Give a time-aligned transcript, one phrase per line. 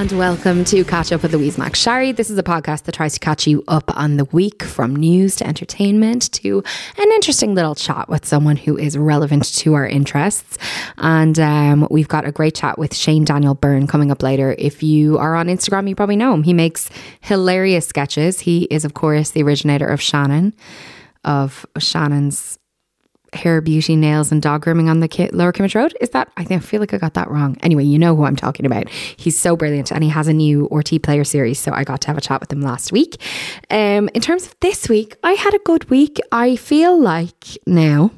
[0.00, 2.16] and welcome to Catch Up with Louise McSharry.
[2.16, 5.36] This is a podcast that tries to catch you up on the week from news
[5.36, 6.64] to entertainment to
[6.96, 10.56] an interesting little chat with someone who is relevant to our interests.
[10.96, 14.54] And um, we've got a great chat with Shane Daniel Byrne coming up later.
[14.56, 16.44] If you are on Instagram, you probably know him.
[16.44, 16.88] He makes
[17.20, 18.40] hilarious sketches.
[18.40, 20.54] He is, of course, the originator of Shannon,
[21.24, 22.58] of Shannon's
[23.32, 25.96] hair, beauty, nails, and dog grooming on the Lower Kimmage Road.
[26.00, 26.30] Is that?
[26.36, 27.56] I think I feel like I got that wrong.
[27.62, 28.88] Anyway, you know who I'm talking about.
[28.88, 31.58] He's so brilliant, and he has a new RTÉ player series.
[31.58, 33.20] So I got to have a chat with him last week.
[33.70, 36.18] Um, in terms of this week, I had a good week.
[36.32, 38.12] I feel like now.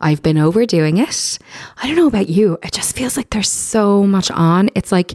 [0.00, 1.38] I've been overdoing it.
[1.82, 2.58] I don't know about you.
[2.62, 4.68] It just feels like there's so much on.
[4.74, 5.14] It's like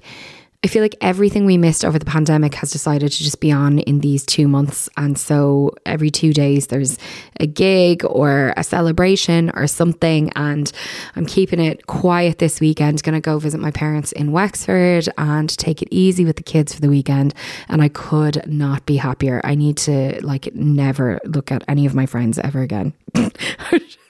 [0.62, 3.80] I feel like everything we missed over the pandemic has decided to just be on
[3.80, 4.90] in these two months.
[4.98, 6.98] And so every two days there's
[7.40, 10.34] a gig or a celebration or something.
[10.36, 10.70] And
[11.16, 13.00] I'm keeping it quiet this weekend.
[13.10, 16.82] To go visit my parents in Wexford and take it easy with the kids for
[16.82, 17.34] the weekend.
[17.70, 19.42] And I could not be happier.
[19.44, 22.94] I need to like never look at any of my friends ever again.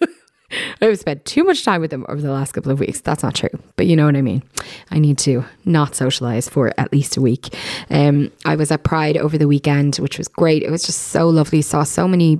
[0.81, 3.01] I've spent too much time with them over the last couple of weeks.
[3.01, 4.43] That's not true, but you know what I mean.
[4.91, 7.55] I need to not socialize for at least a week.
[7.89, 10.63] Um, I was at Pride over the weekend, which was great.
[10.63, 11.61] It was just so lovely.
[11.61, 12.39] Saw so many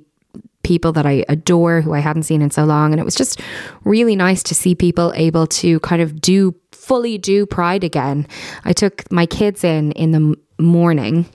[0.63, 3.41] people that I adore who I hadn't seen in so long, and it was just
[3.83, 8.27] really nice to see people able to kind of do fully do Pride again.
[8.65, 11.25] I took my kids in in the morning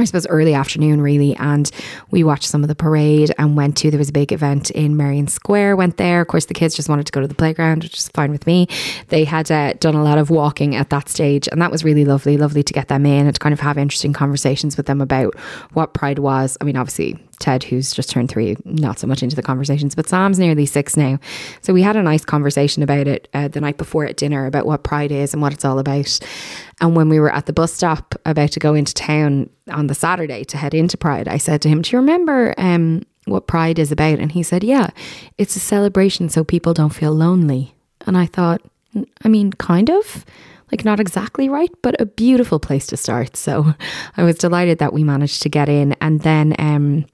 [0.00, 1.70] I suppose early afternoon really and
[2.10, 4.96] we watched some of the parade and went to there was a big event in
[4.96, 6.20] Merrion Square went there.
[6.20, 8.46] Of course the kids just wanted to go to the playground which is fine with
[8.46, 8.66] me.
[9.08, 12.04] They had uh, done a lot of walking at that stage and that was really
[12.04, 15.00] lovely lovely to get them in and to kind of have interesting conversations with them
[15.00, 15.38] about
[15.72, 16.56] what pride was.
[16.60, 20.08] I mean obviously Ted, who's just turned three, not so much into the conversations, but
[20.08, 21.18] Sam's nearly six now.
[21.62, 24.66] So we had a nice conversation about it uh, the night before at dinner about
[24.66, 26.20] what Pride is and what it's all about.
[26.80, 29.94] And when we were at the bus stop about to go into town on the
[29.94, 33.78] Saturday to head into Pride, I said to him, Do you remember um, what Pride
[33.78, 34.18] is about?
[34.18, 34.90] And he said, Yeah,
[35.38, 37.74] it's a celebration so people don't feel lonely.
[38.06, 38.62] And I thought,
[39.24, 40.24] I mean, kind of
[40.70, 43.36] like not exactly right, but a beautiful place to start.
[43.40, 43.74] So
[44.16, 45.94] I was delighted that we managed to get in.
[46.00, 47.06] And then um,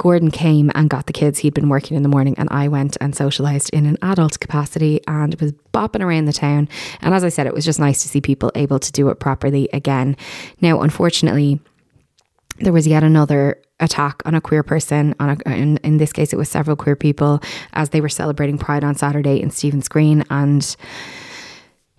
[0.00, 1.40] Gordon came and got the kids.
[1.40, 4.98] He'd been working in the morning, and I went and socialized in an adult capacity
[5.06, 6.70] and was bopping around the town.
[7.02, 9.20] And as I said, it was just nice to see people able to do it
[9.20, 10.16] properly again.
[10.62, 11.60] Now, unfortunately,
[12.60, 15.14] there was yet another attack on a queer person.
[15.20, 17.42] On a, in, in this case, it was several queer people
[17.74, 20.76] as they were celebrating Pride on Saturday in Stephen's Green, and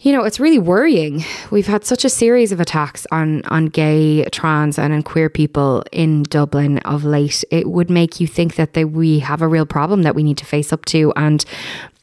[0.02, 1.24] you know, it's really worrying.
[1.52, 5.84] We've had such a series of attacks on on gay, trans, and on queer people
[5.92, 7.44] in Dublin of late.
[7.52, 10.38] It would make you think that they, we have a real problem that we need
[10.40, 11.14] to face up to.
[11.16, 11.46] And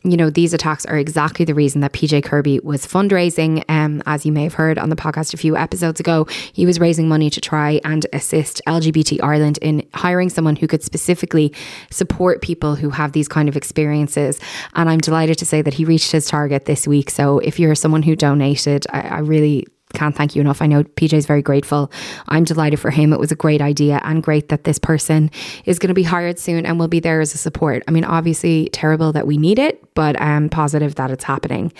[0.04, 3.64] you know, these attacks are exactly the reason that PJ Kirby was fundraising.
[3.68, 6.78] Um, as you may have heard on the podcast a few episodes ago, he was
[6.78, 11.52] raising money to try and assist LGBT Ireland in hiring someone who could specifically
[11.90, 14.38] support people who have these kind of experiences.
[14.74, 17.10] And I'm delighted to say that he reached his target this week.
[17.10, 20.60] So if you're someone who donated, I, I really can't thank you enough.
[20.60, 21.90] I know PJ is very grateful.
[22.28, 23.12] I'm delighted for him.
[23.12, 25.30] It was a great idea and great that this person
[25.64, 27.82] is going to be hired soon and will be there as a support.
[27.88, 31.72] I mean, obviously, terrible that we need it, but I'm positive that it's happening.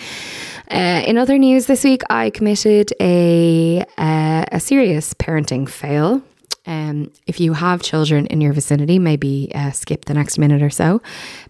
[0.71, 6.21] Uh, in other news this week, I committed a uh, a serious parenting fail.
[6.65, 10.69] Um, if you have children in your vicinity, maybe uh, skip the next minute or
[10.69, 11.01] so,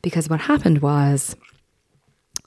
[0.02, 1.36] because what happened was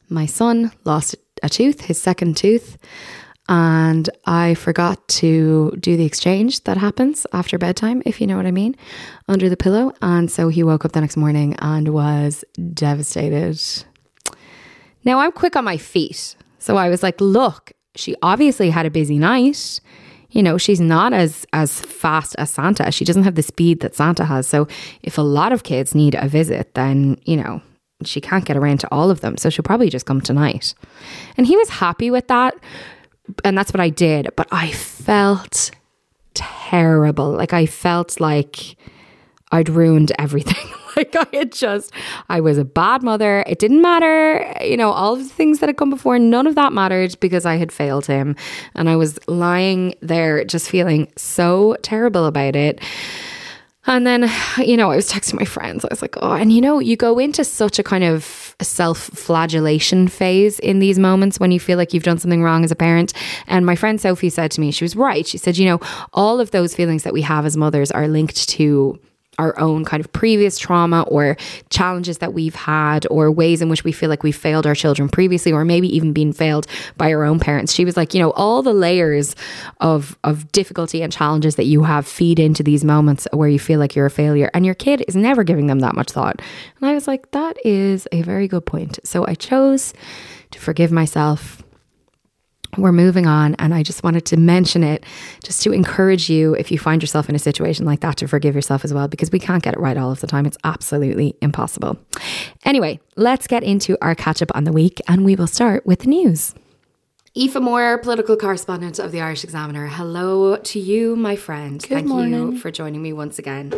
[0.08, 2.79] my son lost a tooth, his second tooth,
[3.53, 8.47] and I forgot to do the exchange that happens after bedtime, if you know what
[8.47, 8.75] I mean,
[9.29, 9.93] under the pillow.
[10.01, 13.61] And so he woke up the next morning and was devastated.
[15.05, 16.35] Now I'm quick on my feet.
[16.61, 19.83] So I was like, look, she obviously had a busy night.
[20.31, 22.91] You know, she's not as as fast as Santa.
[22.91, 24.47] She doesn't have the speed that Santa has.
[24.47, 24.67] So
[25.03, 27.61] if a lot of kids need a visit, then, you know,
[28.03, 29.37] she can't get around to all of them.
[29.37, 30.75] So she'll probably just come tonight.
[31.37, 32.55] And he was happy with that.
[33.44, 34.29] And that's what I did.
[34.37, 35.70] But I felt
[36.34, 37.31] terrible.
[37.31, 38.76] Like I felt like
[39.50, 40.73] I'd ruined everything.
[40.96, 41.93] like I had just,
[42.29, 43.44] I was a bad mother.
[43.46, 46.55] It didn't matter, you know, all of the things that had come before, none of
[46.55, 48.37] that mattered because I had failed him.
[48.75, 52.81] And I was lying there just feeling so terrible about it.
[53.87, 55.84] And then, you know, I was texting my friends.
[55.84, 58.99] I was like, oh, and you know, you go into such a kind of self
[58.99, 62.76] flagellation phase in these moments when you feel like you've done something wrong as a
[62.76, 63.12] parent.
[63.49, 65.26] And my friend Sophie said to me, she was right.
[65.26, 65.81] She said, you know,
[66.12, 68.99] all of those feelings that we have as mothers are linked to
[69.38, 71.37] our own kind of previous trauma or
[71.70, 75.08] challenges that we've had or ways in which we feel like we failed our children
[75.08, 76.67] previously or maybe even been failed
[76.99, 77.73] by our own parents.
[77.73, 79.34] She was like, you know, all the layers
[79.81, 83.79] of of difficulty and challenges that you have feed into these moments where you feel
[83.79, 86.40] like you're a failure and your kid is never giving them that much thought.
[86.81, 88.99] And I was like, that is a very good point.
[89.02, 89.94] So I chose
[90.50, 91.62] to forgive myself
[92.79, 95.05] we're moving on and i just wanted to mention it
[95.45, 98.55] just to encourage you if you find yourself in a situation like that to forgive
[98.55, 101.37] yourself as well because we can't get it right all of the time it's absolutely
[101.43, 101.99] impossible
[102.65, 106.01] anyway let's get into our catch up on the week and we will start with
[106.01, 106.55] the news
[107.35, 109.87] Aoife Moore, political correspondent of the Irish Examiner.
[109.87, 111.81] Hello to you, my friend.
[111.81, 112.53] Good Thank morning.
[112.53, 113.73] you for joining me once again.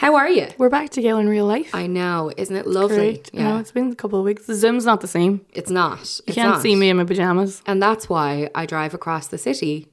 [0.00, 0.48] How are you?
[0.56, 1.74] We're back together in real life.
[1.74, 2.96] I know, isn't it lovely?
[2.96, 3.34] Great.
[3.34, 4.46] You know, it's been a couple of weeks.
[4.46, 5.44] The Zoom's not the same.
[5.52, 6.20] it's not.
[6.26, 7.60] You can't see me in my pajamas.
[7.66, 9.88] And that's why I drive across the city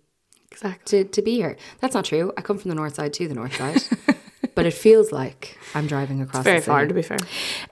[0.50, 1.04] Exactly.
[1.04, 1.57] to, to be here.
[1.81, 2.31] That's not true.
[2.38, 3.81] I come from the north side to the north side.
[4.57, 6.71] but it feels like I'm driving across Very the city.
[6.74, 7.18] far, to be fair.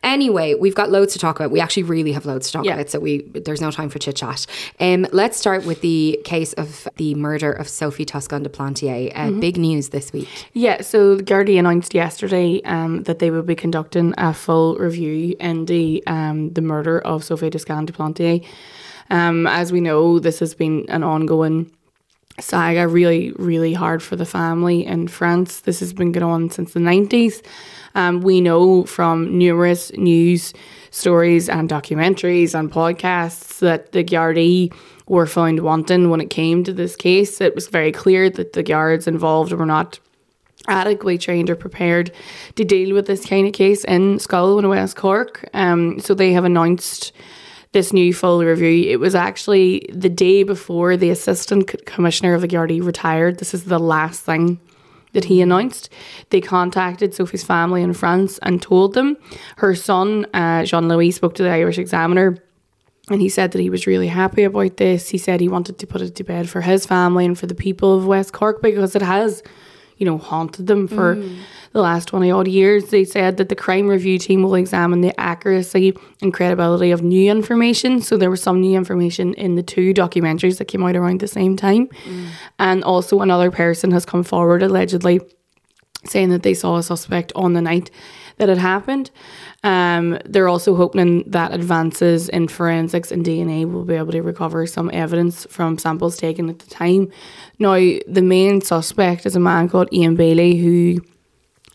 [0.04, 1.52] Anyway, we've got loads to talk about.
[1.52, 2.76] We actually really have loads to talk Yeah.
[2.76, 4.46] about, so we there's no time for chit chat.
[4.80, 9.12] Um, let's start with the case of the murder of Sophie Toscan du Plantier.
[9.14, 9.40] Uh, Mm-hmm.
[9.40, 10.30] Big news this week.
[10.54, 15.66] Yeah, so the announced yesterday um, that they would be conducting a full review in
[15.66, 18.46] the um, the murder of Sophie Toscan du Plantier.
[19.10, 21.72] Um, as we know, this has been an ongoing
[22.40, 25.62] saga, really, really hard for the family in France.
[25.62, 27.42] This has been going on since the 90s.
[27.96, 30.54] Um, we know from numerous news
[30.92, 34.74] stories and documentaries and podcasts that the Gardaí
[35.08, 37.40] were found wanting when it came to this case.
[37.40, 40.00] It was very clear that the guards involved were not
[40.68, 42.12] adequately trained or prepared
[42.56, 45.48] to deal with this kind of case in Schull and West Cork.
[45.54, 47.12] Um, so they have announced
[47.76, 48.90] this new full review.
[48.90, 53.38] It was actually the day before the assistant commissioner of the Gardaí retired.
[53.40, 54.62] This is the last thing
[55.12, 55.90] that he announced.
[56.30, 59.18] They contacted Sophie's family in France and told them.
[59.58, 62.38] Her son, uh, Jean Louis, spoke to the Irish Examiner
[63.10, 65.10] and he said that he was really happy about this.
[65.10, 67.56] He said he wanted to put it to bed for his family and for the
[67.56, 69.44] people of West Cork because it has,
[69.98, 71.38] you know, haunted them for mm.
[71.72, 72.90] the last 20 odd years.
[72.90, 77.32] They said that the crime review team will examine the accuracy and credibility of new
[77.32, 78.02] information.
[78.02, 81.28] So there was some new information in the two documentaries that came out around the
[81.28, 81.88] same time.
[81.88, 82.28] Mm.
[82.60, 85.22] And also another person has come forward allegedly
[86.06, 87.90] saying that they saw a suspect on the night
[88.38, 89.12] that had happened.
[89.64, 94.66] Um, they're also hoping that advances in forensics and DNA will be able to recover
[94.68, 97.12] some evidence from samples taken at the time.
[97.60, 101.02] Now, the main suspect is a man called Ian Bailey who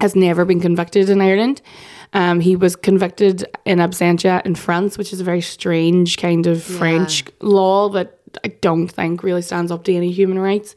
[0.00, 1.61] has never been convicted in Ireland.
[2.12, 6.62] Um, he was convicted in absentia in France, which is a very strange kind of
[6.62, 10.75] French law that I don't think really stands up to any human rights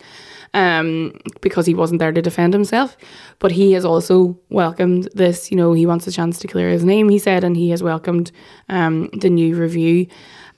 [0.53, 2.97] um, because he wasn't there to defend himself.
[3.39, 6.83] But he has also welcomed this, you know, he wants a chance to clear his
[6.83, 8.31] name, he said, and he has welcomed
[8.69, 10.07] um, the new review.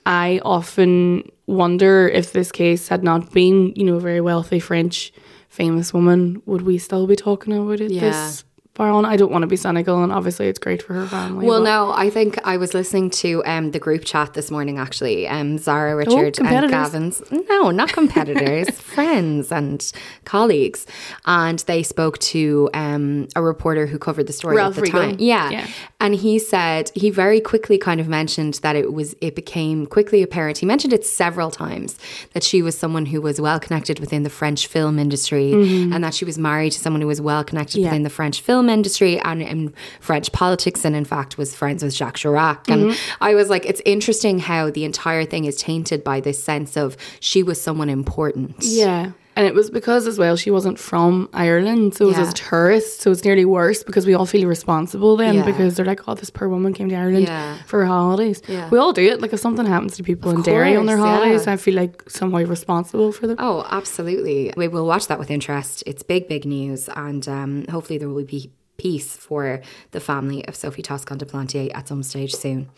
[0.06, 5.12] I often wonder if this case had not been, you know, a very wealthy French
[5.50, 8.02] famous woman, would we still be talking about it Yeah.
[8.02, 8.45] this
[8.75, 9.05] far on?
[9.05, 11.48] I don't want to be cynical, and obviously it's great for her family.
[11.48, 14.77] Well, but- no, I think I was listening to um, the group chat this morning,
[14.77, 15.27] actually.
[15.27, 16.70] Um, Zara, Richard, and.
[16.70, 17.22] Gavin's.
[17.50, 19.91] No, not competitors, friends and
[20.25, 20.86] colleagues.
[21.25, 25.01] And they spoke to um, a reporter who covered the story Ralph at the Riegel.
[25.01, 25.15] time.
[25.20, 25.50] Yeah.
[25.50, 25.67] Yeah.
[26.00, 30.22] And he said he very quickly kind of mentioned that it was it became quickly
[30.22, 30.58] apparent.
[30.60, 31.98] He mentioned it several times
[32.34, 36.13] that she was someone who was well connected within the French film industry and that
[36.13, 39.41] she was married to someone who was well connected within the French film industry and
[39.41, 42.69] in French politics and in fact was friends with Jacques Chirac.
[42.69, 43.24] And mm-hmm.
[43.24, 46.98] I was like, it's interesting how the entire thing is tainted by this sense of
[47.19, 48.57] she was someone important.
[48.62, 49.12] Yeah.
[49.38, 53.01] And it was because as well she wasn't from Ireland, so it was a tourist,
[53.01, 55.46] so it's nearly worse because we all feel responsible then Yeah.
[55.46, 57.58] because they're like, oh, this poor woman came to Ireland Yeah.
[57.65, 58.42] for her holidays.
[58.72, 59.20] We all do it.
[59.22, 61.48] Like if something happens to people in Derry on their holidays.
[61.48, 63.36] I feel like somehow responsible for them.
[63.39, 64.54] Oh, absolutely.
[64.56, 65.84] We will watch that with interest.
[65.86, 69.62] It's big, big news, and um, hopefully there will be peace for
[69.92, 72.70] the family of Sophie Toscan du Plantier at some stage soon.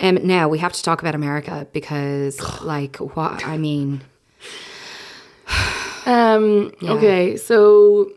[0.00, 4.02] Um, now we have to talk about America because, like, what I mean,
[6.06, 6.72] Um.
[6.82, 7.36] Okay.
[7.36, 8.12] So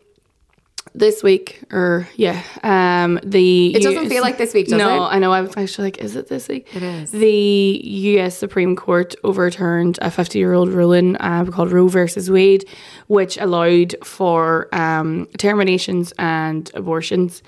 [0.98, 5.08] this week, or yeah, um, the It doesn't feel like this week, does no, it?
[5.10, 5.32] I know.
[5.32, 6.76] I was actually like, is it this week?
[6.76, 7.12] It is.
[7.12, 8.36] The U.S.
[8.36, 12.66] Supreme Court overturned a 50-year-old ruling uh, called Roe versus Wade,
[13.08, 17.44] which allowed for um, terminations and abortions.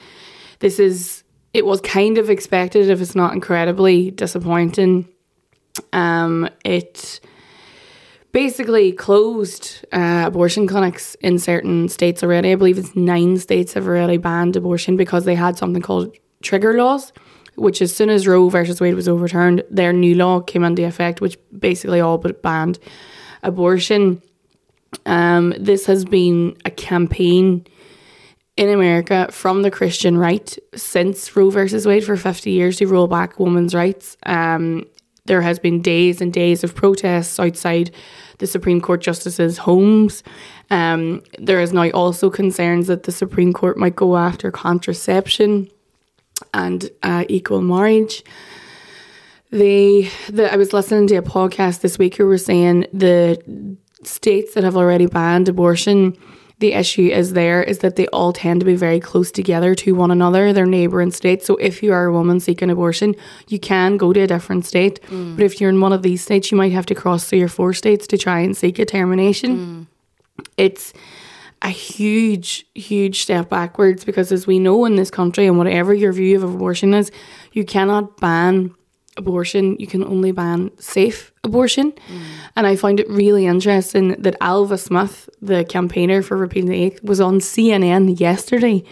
[0.60, 1.24] This is.
[1.52, 5.10] It was kind of expected, if it's not incredibly disappointing.
[5.94, 7.20] Um, it
[8.32, 12.52] basically closed uh, abortion clinics in certain states already.
[12.52, 16.74] I believe it's nine states have already banned abortion because they had something called trigger
[16.74, 17.12] laws,
[17.56, 21.22] which as soon as Roe versus Wade was overturned, their new law came into effect,
[21.22, 22.80] which basically all but banned
[23.44, 24.22] abortion.
[25.06, 27.66] Um, this has been a campaign
[28.58, 33.08] in America from the Christian right since Roe versus Wade for 50 years to roll
[33.08, 34.18] back women's rights.
[34.26, 34.86] Um,
[35.30, 37.92] there has been days and days of protests outside
[38.40, 40.24] the Supreme Court justices' homes.
[40.72, 45.70] Um, there is now also concerns that the Supreme Court might go after contraception
[46.52, 48.24] and uh, equal marriage.
[49.52, 54.56] They, the, I was listening to a podcast this week who were saying the states
[54.56, 56.18] that have already banned abortion,
[56.60, 59.96] the issue is there is that they all tend to be very close together to
[59.96, 61.46] one another, their neighbouring states.
[61.46, 63.16] So if you are a woman seeking abortion,
[63.48, 65.02] you can go to a different state.
[65.04, 65.38] Mm.
[65.38, 67.48] But if you're in one of these states, you might have to cross three or
[67.48, 69.58] four states to try and seek a termination.
[69.58, 70.44] Mm.
[70.58, 70.94] It's
[71.62, 76.14] a huge, huge step backwards because, as we know in this country, and whatever your
[76.14, 77.12] view of abortion is,
[77.52, 78.76] you cannot ban
[79.20, 81.94] abortion, you can only ban safe abortion.
[82.56, 87.04] And I find it really interesting that Ailbhe Smyth, the campaigner for repealing the Eighth,
[87.04, 88.84] was on CNN yesterday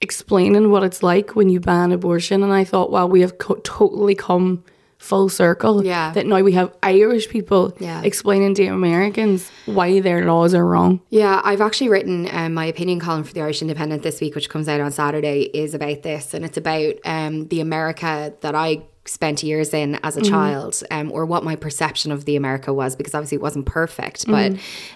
[0.00, 2.42] explaining what it's like when you ban abortion.
[2.42, 4.64] And I thought, wow, we have co- totally come
[4.98, 5.82] full circle.
[5.84, 6.12] Yeah.
[6.12, 8.02] That now we have Irish people Yeah.
[8.02, 11.00] explaining to Americans why their laws are wrong.
[11.08, 14.50] Yeah, I've actually written um, my opinion column for the Irish Independent this week, which
[14.50, 18.82] comes out on Saturday, is about this, and it's about um, the America that I
[19.10, 22.94] spent years in as a child, um, or what my perception of the America was,
[22.94, 24.52] because obviously it wasn't perfect, but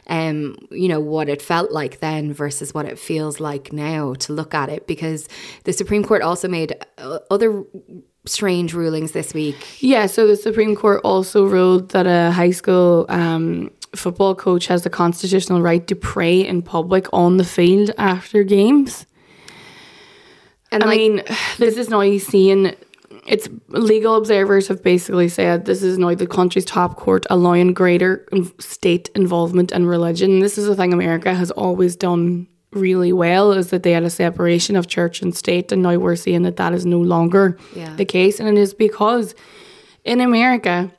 [0.06, 4.33] um, you know what it felt like then versus what it feels like now to
[4.33, 5.28] look at it, because
[5.64, 7.64] the Supreme Court also made uh, other
[8.25, 9.83] strange rulings this week.
[9.83, 14.83] Yeah, so the Supreme Court also ruled that a high school um, football coach has
[14.83, 19.06] the constitutional right to pray in public on the field after games.
[20.71, 21.23] And I like, mean,
[21.59, 22.76] this is now seeing.
[23.26, 28.26] It's legal observers have basically said this is now the country's top court allowing greater
[28.59, 30.40] state involvement in religion.
[30.40, 34.11] This is a thing America has always done really well is that they had a
[34.11, 37.94] separation of church and state, and now we're seeing that that is no longer Yeah.
[37.97, 39.35] the case, and it is because
[40.04, 40.90] in America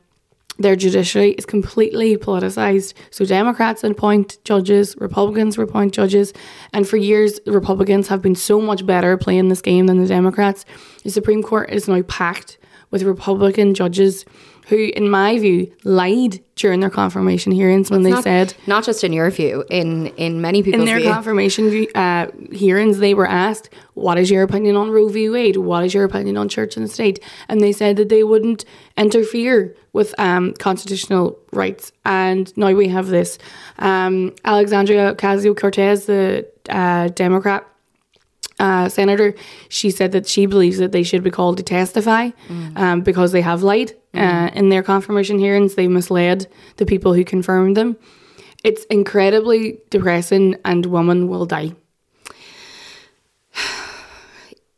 [0.58, 2.94] their judiciary is completely politicized.
[3.12, 6.34] So Democrats appoint judges, Republicans appoint judges,
[6.74, 10.66] and for years Republicans have been so much better playing this game than the Democrats.
[11.04, 12.58] The Supreme Court is now packed
[12.92, 14.26] with Republican judges
[14.68, 19.04] who, in my view, lied during their confirmation hearings when they not, said not just
[19.04, 21.12] in your view, in in many people's in their view.
[21.12, 25.30] confirmation view, uh, hearings, they were asked, "What is your opinion on Roe v.
[25.30, 25.58] Wade?
[25.58, 28.66] What is your opinion on church and state?" And they said that they wouldn't
[28.98, 31.92] interfere with um, constitutional rights.
[32.04, 33.38] And now we have this.
[33.80, 37.66] Um, Alexandria Ocasio Cortez, the uh, Democrat
[38.60, 39.36] uh, senator,
[39.70, 42.30] she said that she believes that they should be called to testify
[42.76, 45.76] um, because they have lied uh, in their confirmation hearings.
[45.76, 46.48] They misled
[46.78, 47.98] the people who confirmed them.
[48.64, 51.74] It's incredibly depressing, and women will die.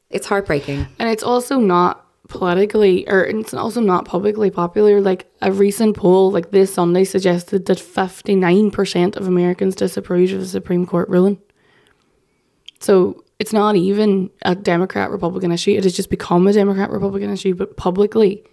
[0.09, 0.87] It's heartbreaking.
[0.99, 5.01] And it's also not politically, or it's also not publicly popular.
[5.01, 10.45] Like a recent poll, like this Sunday, suggested that 59% of Americans disapprove of the
[10.45, 11.41] Supreme Court ruling.
[12.79, 15.71] So it's not even a Democrat Republican issue.
[15.71, 17.53] It has just become a Democrat Republican issue.
[17.53, 18.43] But publicly,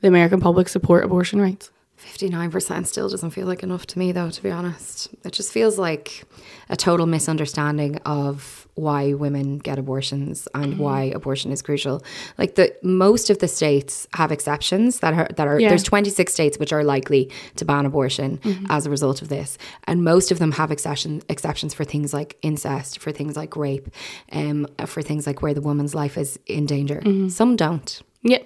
[0.00, 1.70] the American public support abortion rights.
[2.04, 5.08] 59% still doesn't feel like enough to me, though, to be honest.
[5.24, 6.24] It just feels like
[6.68, 10.82] a total misunderstanding of why women get abortions and Mm-hmm.
[10.82, 12.02] why abortion is crucial.
[12.38, 15.68] Like the most of the states have exceptions that are that are Yeah.
[15.68, 18.66] there's 26 states which are likely to ban abortion Mm-hmm.
[18.70, 22.36] as a result of this, and most of them have exception exceptions for things like
[22.42, 23.88] incest, for things like rape,
[24.32, 27.00] um, for things like where the woman's life is in danger.
[27.04, 27.28] Mm-hmm.
[27.28, 28.00] Some don't.
[28.22, 28.38] Yeah.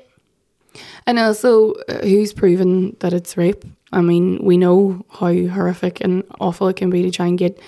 [1.06, 3.64] And also, uh, who's proven that it's rape?
[3.92, 7.58] I mean, we know how horrific and awful it can be to try and get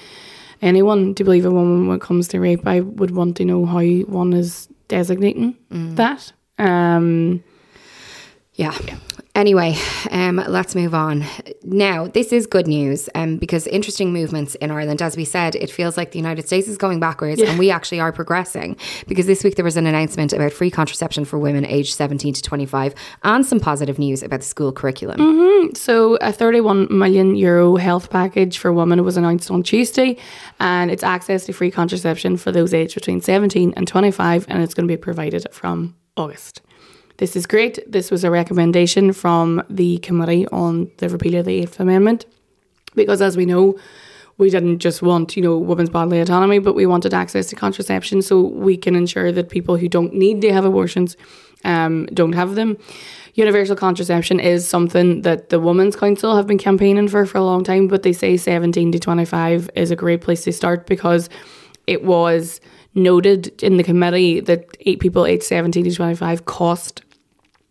[0.62, 2.66] anyone to believe a woman when it comes to rape.
[2.66, 5.56] I would want to know how one is designating
[5.96, 6.32] that.
[6.58, 7.42] Um,
[8.56, 8.76] Yeah.
[9.36, 9.76] Anyway,
[10.12, 11.22] um, let's move on.
[11.62, 15.02] Now, this is good news um, because interesting movements in Ireland.
[15.02, 18.00] As we said, it feels like the United States is going backwards and we actually
[18.00, 21.92] are progressing because this week there was an announcement about free contraception for women aged
[21.92, 22.94] 17 to 25
[23.24, 25.74] and some positive news about the school curriculum.
[25.74, 30.16] So, a 31 million euro health package for women was announced on Tuesday,
[30.60, 34.72] and it's access to free contraception for those aged between 17 and 25, and it's
[34.72, 36.62] going to be provided from August.
[37.18, 37.78] This is great.
[37.90, 42.26] This was a recommendation from the Committee on the Repeal of the Eighth Amendment,
[42.94, 43.78] because as we know,
[44.38, 48.20] we didn't just want, you know, women's bodily autonomy, but we wanted access to contraception
[48.20, 51.16] so we can ensure that people who don't need to have abortions
[51.64, 52.76] um, don't have them.
[53.32, 57.64] Universal contraception is something that the Women's Council have been campaigning for for a long
[57.64, 61.30] time, but they say 17 to 25 is a great place to start because
[61.86, 62.60] it was
[62.94, 67.02] noted in the committee that eight people aged 17 to 25 cost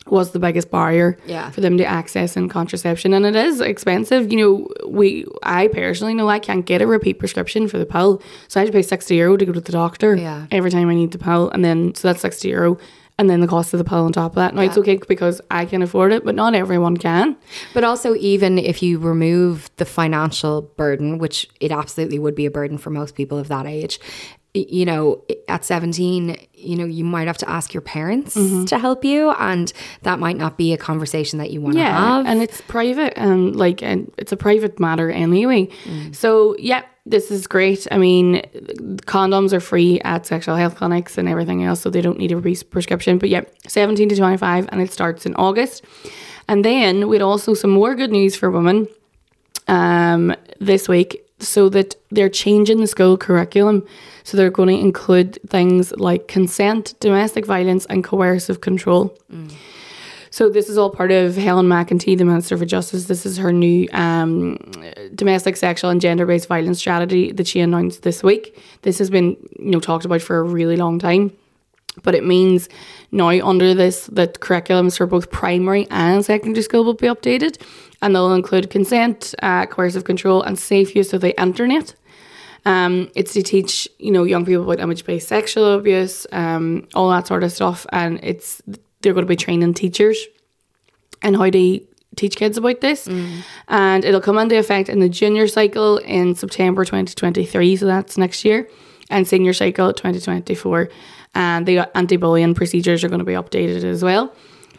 [0.10, 1.50] was the biggest barrier Yeah.
[1.50, 3.14] for them to access in contraception.
[3.14, 4.32] And it is expensive.
[4.32, 8.22] You know we i personally know i can't get a repeat prescription for the pill.
[8.48, 10.46] So i have to pay 60 euro to go to the doctor Yeah.
[10.52, 11.50] every time i need the pill.
[11.50, 12.78] And then so that's 60 euro.
[13.18, 14.54] And then the cost of the pill on top of that.
[14.54, 17.36] Now it's okay because i can afford it but not everyone can.
[17.74, 22.52] But also, even if you remove the financial burden, which it absolutely would be a
[22.52, 24.00] burden for most people of that age,
[24.54, 28.34] you know, at 17, you know, you might have to ask your parents
[28.70, 29.72] to help you, and
[30.04, 32.26] that might not be a conversation that you want to have.
[32.26, 35.68] and it's private and like and it's a private matter anyway.
[35.86, 36.16] Mm.
[36.16, 37.88] So yeah, this is great.
[37.92, 38.42] I mean,
[39.06, 42.42] condoms are free at sexual health clinics and everything else, so they don't need a
[42.42, 43.18] pre- prescription.
[43.18, 45.84] But yeah, seventeen to twenty five, and it starts in August.
[46.48, 48.88] And then we'd also some more good news for women
[49.68, 53.86] um, this week so that they're changing the school curriculum.
[54.24, 59.18] So they're going to include things like consent, domestic violence, and coercive control.
[60.32, 63.06] So this is all part of Helen McEntee, the Minister for Justice.
[63.06, 64.58] This is her new um,
[65.14, 68.58] domestic, sexual, and gender-based violence strategy that she announced this week.
[68.82, 71.32] This has been, you know, talked about for a really long time.
[72.04, 72.70] But it means
[73.12, 77.62] now under this that curriculums for both primary and secondary school will be updated,
[78.02, 81.96] and they'll include consent, uh, coercive control, and safe use of the internet.
[82.66, 87.28] Um, it's to teach you know young people about image-based sexual abuse, um, all that
[87.28, 88.62] sort of stuff, and it's
[89.02, 90.18] they're going to be training teachers
[91.22, 91.80] and how to
[92.16, 93.08] teach kids about this.
[93.68, 98.44] And it'll come into effect in the junior cycle in September 2023, so that's next
[98.46, 98.68] year,
[99.10, 100.90] and senior cycle 2024.
[101.36, 104.34] And the anti bullying procedures are going to be updated as well.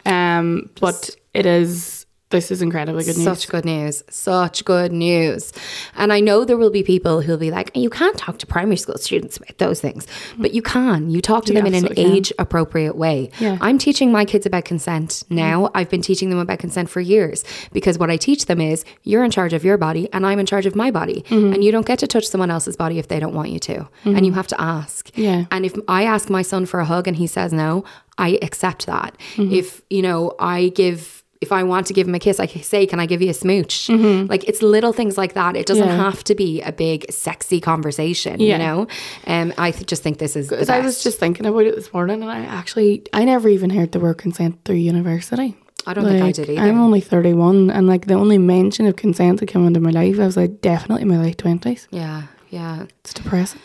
[0.05, 1.96] Um, but it is,
[2.31, 3.25] this is incredibly good news.
[3.25, 4.03] Such good news.
[4.11, 5.53] Such good news.
[5.95, 8.77] And I know there will be people who'll be like, you can't talk to primary
[8.77, 10.09] school students about those things.
[10.37, 11.09] But you can.
[11.09, 13.31] You talk to You them in an age appropriate way.
[13.39, 13.55] Yeah.
[13.55, 13.62] Mm-hmm.
[13.62, 15.71] I'm teaching my kids about consent now.
[15.73, 19.23] I've been teaching them about consent for years because what I teach them is you're
[19.23, 21.23] in charge of your body and I'm in charge of my body.
[21.29, 21.53] Mm-hmm.
[21.53, 23.89] And you don't get to touch someone else's body if they don't want you to.
[24.05, 25.17] And you have to ask.
[25.17, 25.45] Yeah.
[25.53, 27.85] And if I ask my son for a hug and he says no,
[28.19, 29.17] I accept that.
[29.37, 32.87] If, you know, I give if I want to give him a kiss, I say,
[32.87, 35.57] "Can I give you a smooch?" Like it's little things like that.
[35.57, 35.96] It doesn't Yeah.
[35.96, 38.40] have to be a big, sexy conversation.
[38.40, 38.53] Yeah.
[38.55, 38.87] You know,
[39.27, 40.49] um, I th- just think this is.
[40.49, 43.70] Because I was just thinking about it this morning, and I actually I never even
[43.70, 45.55] heard the word consent through university.
[45.88, 46.61] I don't think I did either.
[46.62, 49.90] I'm only thirty one, and like the only mention of consent that came into my
[49.90, 51.87] life, I was like definitely in my late twenties.
[51.90, 52.85] Yeah, yeah.
[53.01, 53.61] It's depressing.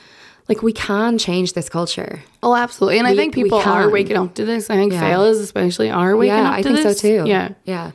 [0.52, 2.22] Like we can change this culture.
[2.44, 4.70] Oh, absolutely, and I think people are waking up to this.
[4.70, 5.00] I think Yeah.
[5.00, 6.44] fellas especially are waking up.
[6.44, 7.24] yeah, up I to think so too.
[7.28, 7.50] Yeah.
[7.66, 7.92] yeah.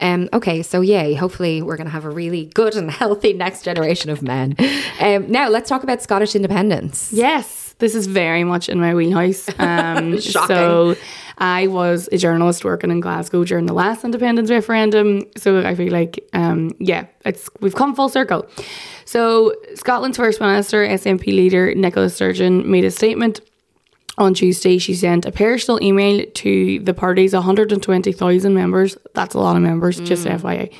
[0.00, 1.14] Um, okay, so yay!
[1.14, 4.56] Hopefully, we're going to have a really good and healthy next generation of men.
[5.00, 7.12] Um, now, let's talk about Scottish independence.
[7.12, 9.48] Yes, this is very much in my wheelhouse.
[9.58, 10.20] Um.
[10.20, 10.96] So,
[11.40, 15.22] I was a journalist working in Glasgow during the last independence referendum.
[15.36, 18.44] So I feel like, um, yeah, it's we've come full circle.
[19.04, 23.40] So Scotland's first minister, SNP leader Nicola Sturgeon, made a statement
[24.18, 28.98] On Tuesday, she sent a personal email to the party's 120,000 members.
[29.14, 30.72] That's a lot of members, just FYI.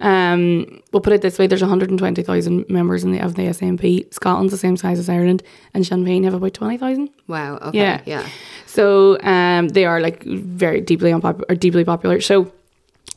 [0.00, 4.12] Um, we'll put it this way: there's 120,000 members in the of the SNP.
[4.12, 5.42] Scotland's the same size as Ireland,
[5.74, 7.10] and Sinn Féin have about 20,000.
[7.28, 7.56] Wow.
[7.56, 7.78] Okay.
[7.78, 8.00] Yeah.
[8.04, 8.26] Yeah.
[8.66, 12.20] So um, they are like very deeply unpopular, deeply popular.
[12.20, 12.52] So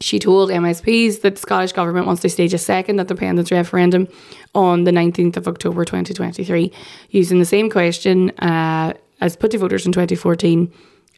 [0.01, 4.07] she told MSPs that the Scottish government wants to stage a second independence referendum
[4.55, 6.71] on the 19th of October 2023
[7.09, 10.71] using the same question uh, as put to voters in 2014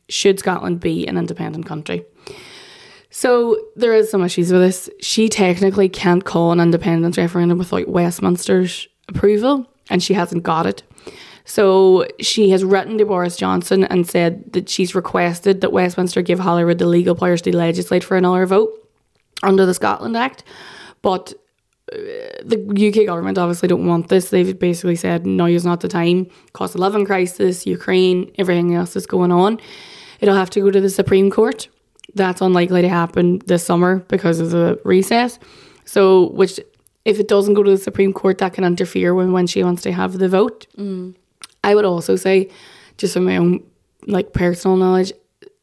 [0.09, 2.03] should Scotland be an independent country?
[3.11, 4.89] So there is some issues with this.
[5.01, 10.81] She technically can't call an independence referendum without Westminster's approval, and she hasn't got it.
[11.43, 16.39] So she has written to Boris Johnson and said that she's requested that Westminster give
[16.39, 18.71] Holyrood the legal powers to legislate for another vote
[19.43, 20.43] under the Scotland Act.
[21.01, 21.33] But
[21.91, 21.97] uh,
[22.45, 24.29] the UK government obviously don't want this.
[24.29, 26.27] They've basically said no, is not the time.
[26.53, 29.59] Cost of living crisis, Ukraine, everything else that's going on.
[30.21, 31.67] It'll have to go to the Supreme Court.
[32.15, 35.39] That's unlikely to happen this summer because of the recess.
[35.85, 36.59] So, which
[37.05, 39.81] if it doesn't go to the Supreme Court, that can interfere when when she wants
[39.83, 40.67] to have the vote.
[40.77, 41.15] Mm.
[41.63, 42.49] I would also say,
[42.97, 43.63] just from my own
[44.07, 45.13] like personal knowledge,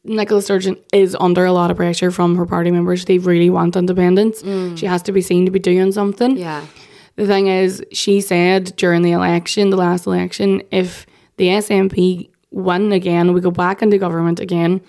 [0.05, 3.05] Nicola Sturgeon is under a lot of pressure from her party members.
[3.05, 4.43] They really want independence.
[4.43, 4.79] Mm.
[4.79, 6.37] She has to be seen to be doing something.
[6.37, 6.65] Yeah.
[7.17, 11.05] The thing is, she said during the election, the last election, if
[11.37, 14.81] the SNP win again, we go back into government again,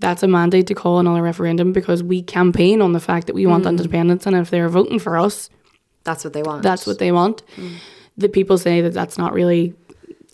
[0.00, 3.46] that's a mandate to call another referendum because we campaign on the fact that we
[3.46, 4.26] want independence.
[4.26, 5.50] And if they're voting for us,
[6.04, 6.62] That's what they want.
[6.62, 7.42] that's what they want.
[8.16, 9.74] The people say that that's not really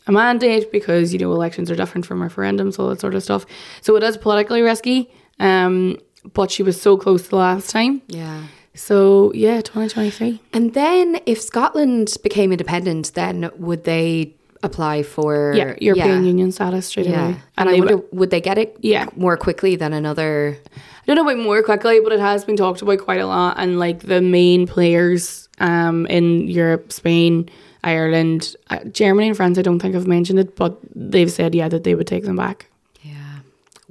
[0.07, 3.47] a mandate because you know elections are different from referendums, all that sort of stuff.
[3.81, 5.11] So it is politically risky.
[5.41, 5.97] Um,
[6.33, 8.01] but she was so close the last time.
[8.09, 8.45] Yeah.
[8.75, 10.41] So yeah, twenty twenty three.
[10.53, 16.31] And then if Scotland became independent, then would they apply for Yeah, European yeah.
[16.33, 17.25] Union status straight Yeah.
[17.29, 17.37] away.
[17.59, 19.07] And I they- wonder would they get it Yeah.
[19.17, 22.81] more quickly than another I don't know about more quickly, but it has been talked
[22.81, 23.57] about quite a lot.
[23.59, 27.49] And like the main players um, in Europe, Spain,
[27.85, 31.69] Ireland, uh, Germany, and France, I don't think I've mentioned it, but they've said yeah
[31.69, 32.67] that they would take them back.
[33.03, 33.13] Yeah.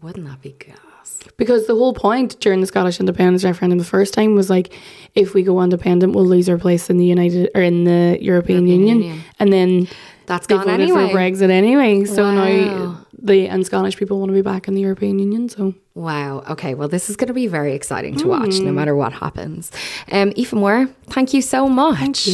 [0.02, 1.20] Wouldn't that be gas?
[1.38, 4.74] Because the whole point during the Scottish independence referendum the first time was like,
[5.16, 8.66] if we go independent, we'll lose our place in the United or in the European,
[8.68, 9.22] Union.
[9.40, 9.88] and then
[10.26, 11.10] That's they gone voted anyway.
[11.12, 12.06] for Brexit anyway.
[12.06, 12.32] So Wow.
[12.46, 15.50] now the and Scottish people want to be back in the European Union.
[15.50, 16.44] So Wow.
[16.50, 16.74] Okay.
[16.74, 19.72] Well, this is going to be very exciting to watch, no matter what happens.
[20.12, 22.28] Um, Aoife Moore, thank you so much.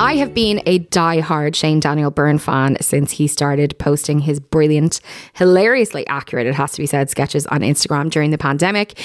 [0.00, 5.00] I have been a die-hard Shane Daniel Byrne fan since he started posting his brilliant,
[5.32, 8.96] hilariously accurate, it has to be said, sketches on Instagram during the pandemic.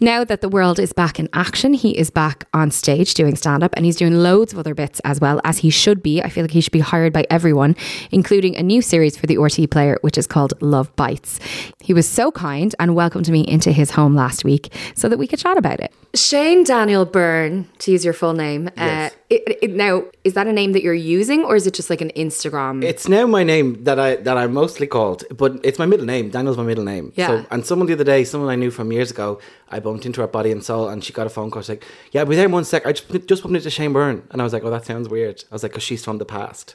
[0.00, 3.62] Now that the world is back in action, he is back on stage doing stand
[3.62, 6.22] up and he's doing loads of other bits as well, as he should be.
[6.22, 7.76] I feel like he should be hired by everyone,
[8.10, 11.40] including a new series for the RTÉ player, which is called Love Bites.
[11.82, 15.26] He was so kind and welcomed me into his home last week so that we
[15.26, 15.92] could chat about it.
[16.14, 18.70] Shane Daniel Byrne, to use your full name.
[18.78, 19.12] Yes.
[19.12, 21.90] Uh, it, it, now, is that a name that you're using, or is it just
[21.90, 22.82] like an Instagram?
[22.82, 26.30] It's now my name that I that I'm mostly called, but it's my middle name.
[26.30, 27.12] Daniel's my middle name.
[27.14, 27.26] Yeah.
[27.26, 29.38] So, and someone the other day, someone I knew from years ago,
[29.68, 31.60] I bumped into her body and soul, and she got a phone call.
[31.60, 32.86] She's like, "Yeah, be there in one sec.
[32.86, 35.44] I just just bumped into Shane Byrne," and I was like, "Oh, that sounds weird."
[35.50, 36.74] I was like, "Cause she's from the past."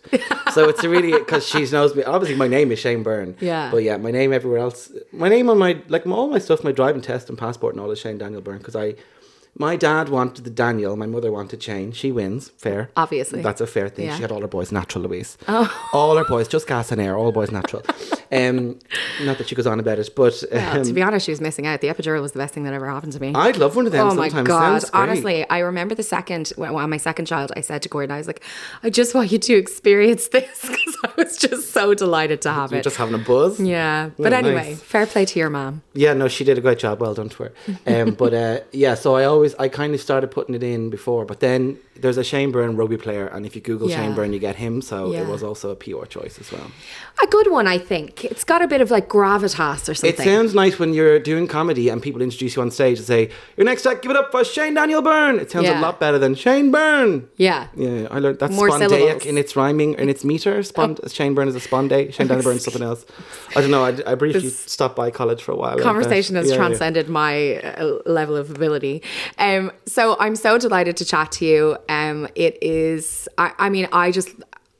[0.51, 2.03] so it's really because she knows me.
[2.03, 3.35] Obviously, my name is Shane Byrne.
[3.39, 3.71] Yeah.
[3.71, 4.91] But yeah, my name everywhere else.
[5.11, 7.89] My name on my like all my stuff, my driving test and passport and all
[7.89, 8.93] is Shane Daniel Byrne because I.
[9.55, 11.91] My dad wanted the Daniel, my mother wanted Shane.
[11.91, 12.89] She wins, fair.
[12.97, 13.41] Obviously.
[13.43, 14.05] That's a fair thing.
[14.07, 14.15] Yeah.
[14.15, 15.37] She had all her boys natural, Louise.
[15.47, 15.69] Oh.
[15.93, 17.83] All her boys, just gas and air, all boys natural.
[18.31, 18.79] um,
[19.21, 21.39] not that she goes on about it, but Well, um, to be honest, she was
[21.39, 21.81] missing out.
[21.81, 23.31] The epidural was the best thing that ever happened to me.
[23.35, 24.83] I'd love one of them Oh my god!
[24.91, 28.17] Honestly, I remember the second when, when my second child, I said to Gordon, I
[28.17, 28.41] was like,
[28.81, 32.71] "I just want you to experience this because I was just so delighted to have
[32.71, 33.59] You're it." just having a buzz.
[33.59, 34.81] yeah, but anyway, nice.
[34.81, 35.83] fair play to your mom.
[35.93, 37.01] Yeah, no, she did a great job.
[37.01, 37.53] Well done to her.
[37.85, 41.25] Um, but uh, yeah, so I always, I kind of started putting it in before,
[41.25, 43.97] but then there's a Shane Byrne rugby player, and if you Google Yeah.
[43.97, 44.81] Shane Byrne, you get him.
[44.81, 45.21] So Yeah.
[45.21, 46.71] it was also a PR choice as well.
[47.21, 48.25] A good one, I think.
[48.25, 50.09] It's got a bit of like gravitas or something.
[50.09, 53.29] It sounds nice when you're doing comedy and people introduce you on stage and say,
[53.55, 55.79] "Your next act, give it up for Shane Daniel Byrne." It sounds Yeah.
[55.79, 57.27] a lot better than Shane Byrne.
[57.37, 57.67] yeah.
[57.75, 59.25] Yeah, I learned that's More spondaic syllables.
[59.27, 60.59] in its rhyming in its meter.
[60.63, 62.11] Spond- Shane Byrne is a spondee.
[62.11, 63.05] Shane Daniel Byrne is something else.
[63.55, 63.83] I don't know.
[63.85, 65.75] I, I briefly This stopped by college for a while.
[65.75, 66.57] like conversation has Yeah, yeah.
[66.57, 69.03] transcended my uh, level of ability.
[69.37, 71.77] Um, so I'm so delighted to chat to you.
[71.89, 74.29] Um, it is, I, I mean, I just,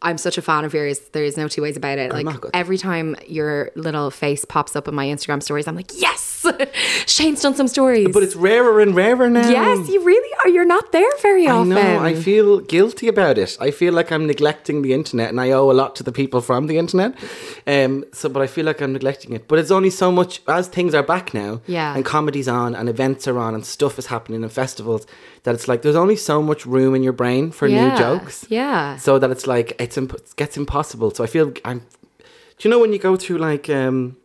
[0.04, 1.00] I'm such a fan of yours.
[1.14, 2.12] There is no two ways about it.
[2.12, 6.46] Like every time your little face pops up in my Instagram stories, I'm like, yes,
[7.08, 8.10] Shane's done some stories.
[8.14, 9.48] But it's rarer and rarer now.
[9.50, 10.50] Yes, you really are.
[10.50, 11.70] you're not there very I often.
[11.70, 12.00] know.
[12.04, 13.58] I feel guilty about it.
[13.60, 16.42] I feel like I'm neglecting the internet, and I owe a lot to the people
[16.42, 17.16] from the internet.
[17.66, 18.04] Um.
[18.14, 19.48] So, but I feel like I'm neglecting it.
[19.48, 21.62] But it's only so much as things are back now.
[21.66, 21.96] Yeah.
[21.96, 25.06] And comedy's on, and events are on, and stuff is happening, and festivals.
[25.44, 28.46] That it's like there's only so much room in your brain for Yeah, new jokes.
[28.50, 28.96] yeah.
[28.98, 31.12] So that it's like it's imp- gets impossible.
[31.12, 31.80] So I feel I'm.
[31.80, 34.18] Do you know when you go through like um.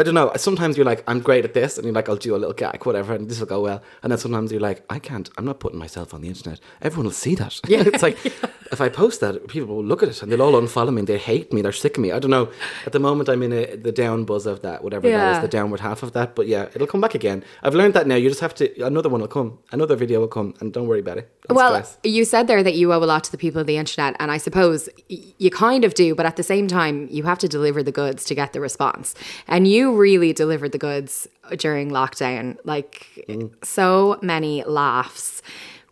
[0.00, 0.32] I don't know.
[0.36, 2.84] Sometimes you're like, I'm great at this, and you're like, I'll do a little gag,
[2.86, 3.82] whatever, and this will go well.
[4.02, 5.28] And then sometimes you're like, I can't.
[5.36, 6.58] I'm not putting myself on the internet.
[6.80, 7.60] Everyone will see that.
[7.68, 7.82] Yeah.
[7.86, 8.16] it's like
[8.72, 11.00] if I post that, people will look at it and they'll all unfollow me.
[11.00, 11.60] and They hate me.
[11.62, 12.12] They're sick of me.
[12.12, 12.50] I don't know.
[12.86, 15.36] At the moment, I'm in a, the down buzz of that, whatever that Yeah.
[15.36, 16.34] is, the downward half of that.
[16.34, 17.44] But yeah, it'll come back again.
[17.62, 18.14] I've learned that now.
[18.16, 18.82] You just have to.
[18.82, 19.58] Another one will come.
[19.72, 21.30] Another video will come, and don't worry about it.
[21.50, 24.14] Well, you said there that you owe a lot to the people of the internet,
[24.20, 27.38] and I suppose y- you kind of do, but at the same time, you have
[27.40, 29.14] to deliver the goods to get the response.
[29.48, 31.26] And you really delivered the goods
[31.56, 33.50] during lockdown, like Mm.
[33.64, 35.42] so many laughs.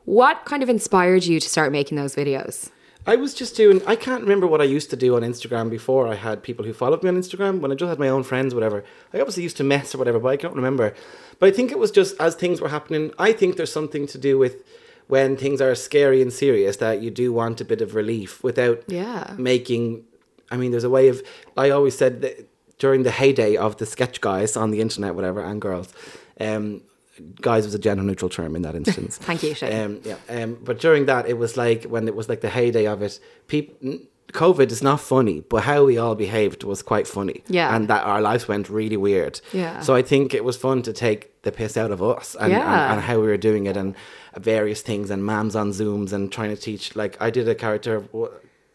[0.04, 2.70] What kind of inspired you to start making those videos?
[3.06, 3.80] I was just doing.
[3.87, 6.06] I can't remember what I used to do on Instagram before.
[6.08, 8.54] I had people who followed me on Instagram when I just had my own friends,
[8.54, 8.84] whatever.
[9.14, 10.94] I obviously used to mess or whatever, but I can't remember.
[11.38, 13.12] But I think it was just as things were happening.
[13.18, 14.62] I think there's something to do with
[15.06, 18.82] when things are scary and serious that you do want a bit of relief without
[18.88, 19.34] Yeah.
[19.38, 20.04] making.
[20.50, 21.22] I mean, there's a way of.
[21.56, 22.46] I always said that
[22.78, 25.92] during the heyday of the sketch guys on the internet, whatever, and girls.
[26.40, 26.82] Um,
[27.40, 29.18] guys was a gender neutral term in that instance.
[29.20, 29.84] Thank you, Shane.
[29.84, 32.86] Um, yeah, um, but during that, it was like when it was like the heyday
[32.86, 33.18] of it.
[33.48, 33.98] People,
[34.32, 37.42] COVID is not funny, but how we all behaved was quite funny.
[37.48, 37.74] Yeah.
[37.74, 39.40] and that our lives went really weird.
[39.52, 39.80] Yeah.
[39.80, 42.60] So I think it was fun to take the piss out of us and, Yeah.
[42.84, 43.94] and, and how we were doing it and
[44.36, 46.94] various things and mams on zooms and trying to teach.
[46.94, 48.04] Like I did a character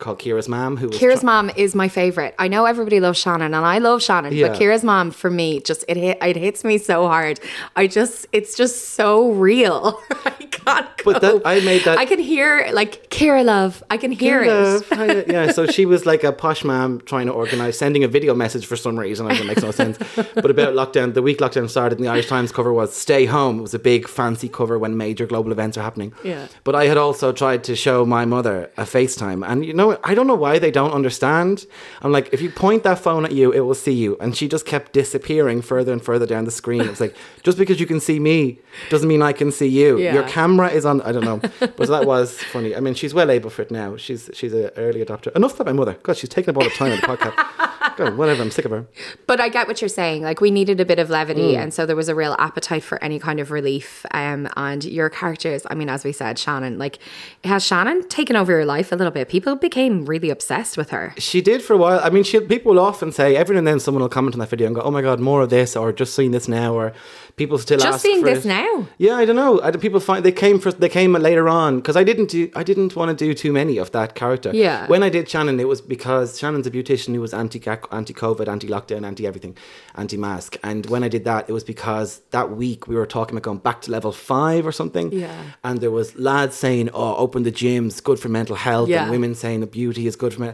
[0.03, 2.35] called Kira's mom who was Kira's mom is my favorite.
[2.37, 4.49] I know everybody loves Shannon, and I love Shannon, Yeah.
[4.49, 7.39] but Kira's mom for me just it hit, it hits me so hard.
[7.75, 9.99] I just it's just so real.
[10.25, 10.87] I can't.
[11.03, 11.41] But that-.
[11.45, 13.83] I made that- I can hear like Kira love.
[13.89, 15.27] I can hear Kira, it.
[15.31, 18.65] yeah, so she was like a posh mom trying to organise, sending a video message
[18.65, 19.25] for some reason.
[19.27, 19.97] I don't makes no sense.
[20.35, 23.59] But about lockdown, the week lockdown started, and the Irish Times cover was "Stay Home."
[23.59, 26.13] It was a big fancy cover when major global events are happening.
[26.23, 26.47] Yeah.
[26.63, 30.13] But I had also tried to show my mother a FaceTime, and you know, I
[30.15, 31.65] don't know why they don't understand.
[32.01, 34.47] I'm like, if you point that phone at you, it will see you, and she
[34.47, 36.82] just kept disappearing further and further down the screen.
[36.82, 39.97] It's like just because you can see me doesn't mean I can see you.
[39.99, 40.13] Yeah.
[40.13, 41.01] Your camera is on.
[41.01, 42.75] I don't know, but that was funny.
[42.75, 43.97] I mean, she's well able for it now.
[43.97, 45.36] She's she's an early adopter.
[45.36, 45.97] Enough about my mother.
[46.03, 47.36] God, she's taking up all the time on the podcast.
[47.97, 48.41] God, whatever.
[48.41, 48.86] I'm sick of her.
[49.27, 50.23] But I get what you're saying.
[50.23, 51.12] Like we needed a bit of Mm.
[51.12, 54.06] levity, and so there was a real appetite for any kind of relief.
[54.12, 56.97] Um, and your characters, I mean, as we said, Shannon, like
[57.43, 59.27] has Shannon taken over your life a little bit?
[59.27, 61.13] People became really obsessed with her.
[61.17, 62.00] She did for a while.
[62.04, 64.39] I mean, she people will often say every now and then someone will comment on
[64.39, 66.74] that video and go, "Oh my god, more of this," or "Just seeing this now,"
[66.74, 66.93] or
[67.36, 68.50] people still Just seeing this it.
[68.50, 68.88] now?
[68.98, 69.60] Yeah, I don't know.
[69.62, 72.63] I, people find they came for they came later on because I didn't do I
[72.63, 74.52] didn't want to do too many of that character.
[74.54, 74.88] Yeah.
[74.88, 77.60] When I did Shannon, it was because Shannon's a beautician who was anti
[77.91, 79.58] anti COVID, anti lockdown, anti everything,
[79.96, 80.58] anti mask.
[80.63, 83.58] And when I did that, it was because that week we were talking about going
[83.60, 85.12] back to level five or something.
[85.12, 85.36] Yeah.
[85.63, 89.04] And there was lads saying, "Oh, open the gyms, good for mental health," Yeah.
[89.04, 90.54] and women saying that beauty is good for men.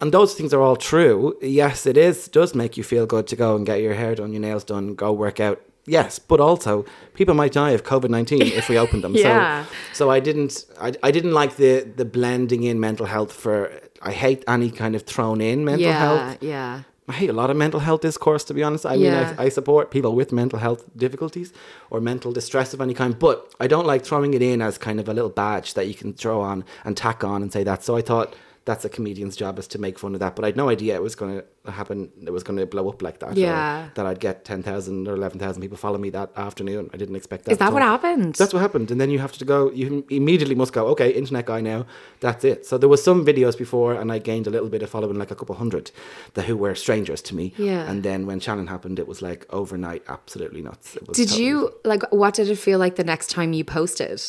[0.00, 1.36] And those things are all true.
[1.42, 4.32] Yes, it is does make you feel good to go and get your hair done,
[4.32, 5.58] your nails done, go work out.
[5.86, 9.14] Yes, but also people might die of COVID nineteen if we open them.
[9.14, 9.64] Yeah.
[9.64, 10.66] So, so I didn't.
[10.80, 13.70] I, I didn't like the the blending in mental health for.
[14.00, 16.38] I hate any kind of thrown in mental yeah, health.
[16.42, 16.82] yeah.
[17.08, 18.84] I hate a lot of mental health discourse, to be honest.
[18.86, 19.24] I Yeah.
[19.30, 21.52] mean, I, I support people with mental health difficulties
[21.90, 25.00] or mental distress of any kind, but I don't like throwing it in as kind
[25.00, 27.82] of a little badge that you can throw on and tack on and say that.
[27.82, 28.36] So I thought
[28.68, 30.94] that's a comedian's job is to make fun of that, but I had no idea
[30.94, 32.10] it was going to happen.
[32.26, 33.34] It was going to blow up like that.
[33.34, 33.88] Yeah.
[33.94, 36.90] that I'd get 10,000 or 11,000 people follow me that afternoon.
[36.92, 37.52] I didn't expect that.
[37.52, 38.34] Is that what happened?
[38.34, 38.90] That's what happened.
[38.90, 41.86] And then you have to go, you immediately must go, okay, internet guy now,
[42.20, 42.66] that's it.
[42.66, 45.30] So there was some videos before and I gained a little bit of following, like
[45.30, 45.90] a couple hundred,
[46.34, 47.54] that who were strangers to me.
[47.56, 47.90] Yeah.
[47.90, 50.94] And then when Shannon happened, it was like overnight, absolutely nuts.
[50.94, 52.02] It was Did totally- you like?
[52.12, 54.20] What did it feel like the next time you posted?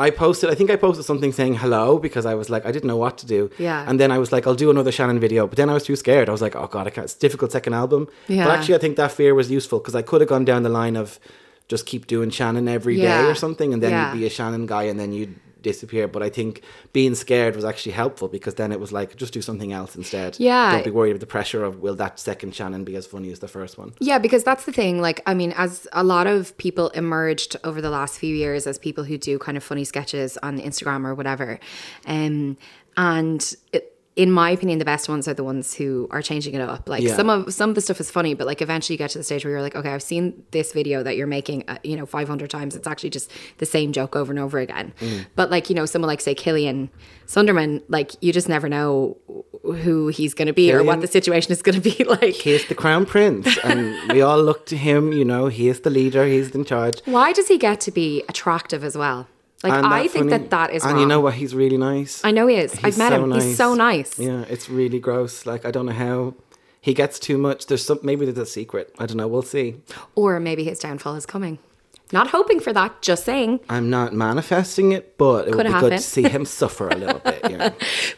[0.00, 2.86] I posted, I think I posted something saying hello because I was like, I didn't
[2.86, 3.50] know what to do.
[3.58, 3.84] Yeah.
[3.88, 5.46] And then I was like, I'll do another Shannon video.
[5.48, 6.28] But then I was too scared.
[6.28, 7.04] I was like, oh God, I can't.
[7.06, 8.08] It's a difficult second album.
[8.28, 8.44] Yeah.
[8.44, 10.68] But actually, I think that fear was useful because I could have gone down the
[10.68, 11.18] line of
[11.66, 13.26] just keep doing Shannon every day Yeah.
[13.26, 13.72] or something.
[13.74, 14.12] And then Yeah.
[14.12, 15.34] you'd be a Shannon guy and then you'd
[15.72, 16.08] disappear.
[16.08, 19.42] But I think being scared was actually helpful because then it was like, just do
[19.42, 20.38] something else instead.
[20.38, 20.72] Yeah.
[20.72, 23.38] Don't be worried of the pressure of will that second Shannon be as funny as
[23.40, 23.92] the first one.
[24.00, 25.00] Yeah, because that's the thing.
[25.00, 28.78] Like, I mean, as a lot of people emerged over the last few years as
[28.78, 31.58] people who do kind of funny sketches on Instagram or whatever,
[32.06, 32.56] um,
[32.96, 36.60] and it, in my opinion, the best ones are the ones who are changing it
[36.60, 36.88] up.
[36.88, 37.14] Like Yeah.
[37.14, 39.22] some of some of the stuff is funny, but like eventually you get to the
[39.22, 42.04] stage where you're like, okay, I've seen this video that you're making, uh, you know,
[42.04, 42.74] 500 times.
[42.74, 44.92] It's actually just the same joke over and over again.
[45.00, 45.26] Mm.
[45.36, 46.90] But like you know, someone like say Killian
[47.28, 49.16] Sundermann, like you just never know
[49.62, 52.34] who he's going to be or what the situation is going to be like.
[52.34, 55.12] He's the crown prince, and we all look to him.
[55.12, 56.26] You know, he is the leader.
[56.26, 57.02] He's in charge.
[57.04, 59.28] Why does he get to be attractive as well?
[59.62, 60.30] Like And I think funny.
[60.30, 61.00] that that is And wrong.
[61.00, 61.34] you know what?
[61.34, 62.24] He's really nice.
[62.24, 62.74] I know he is.
[62.84, 63.32] I've met so him.
[63.32, 64.18] He's so nice.
[64.18, 65.46] Yeah, it's really gross.
[65.46, 66.34] Like I don't know how
[66.80, 67.66] he gets too much.
[67.66, 68.94] There's some maybe there's a secret.
[68.98, 69.26] I don't know.
[69.28, 69.76] We'll see.
[70.14, 71.58] Or maybe his downfall is coming.
[72.10, 73.60] Not hoping for that, just saying.
[73.68, 76.94] I'm not manifesting it, but it would Could be good to see him suffer a
[76.96, 77.50] little bit.
[77.50, 77.70] You know?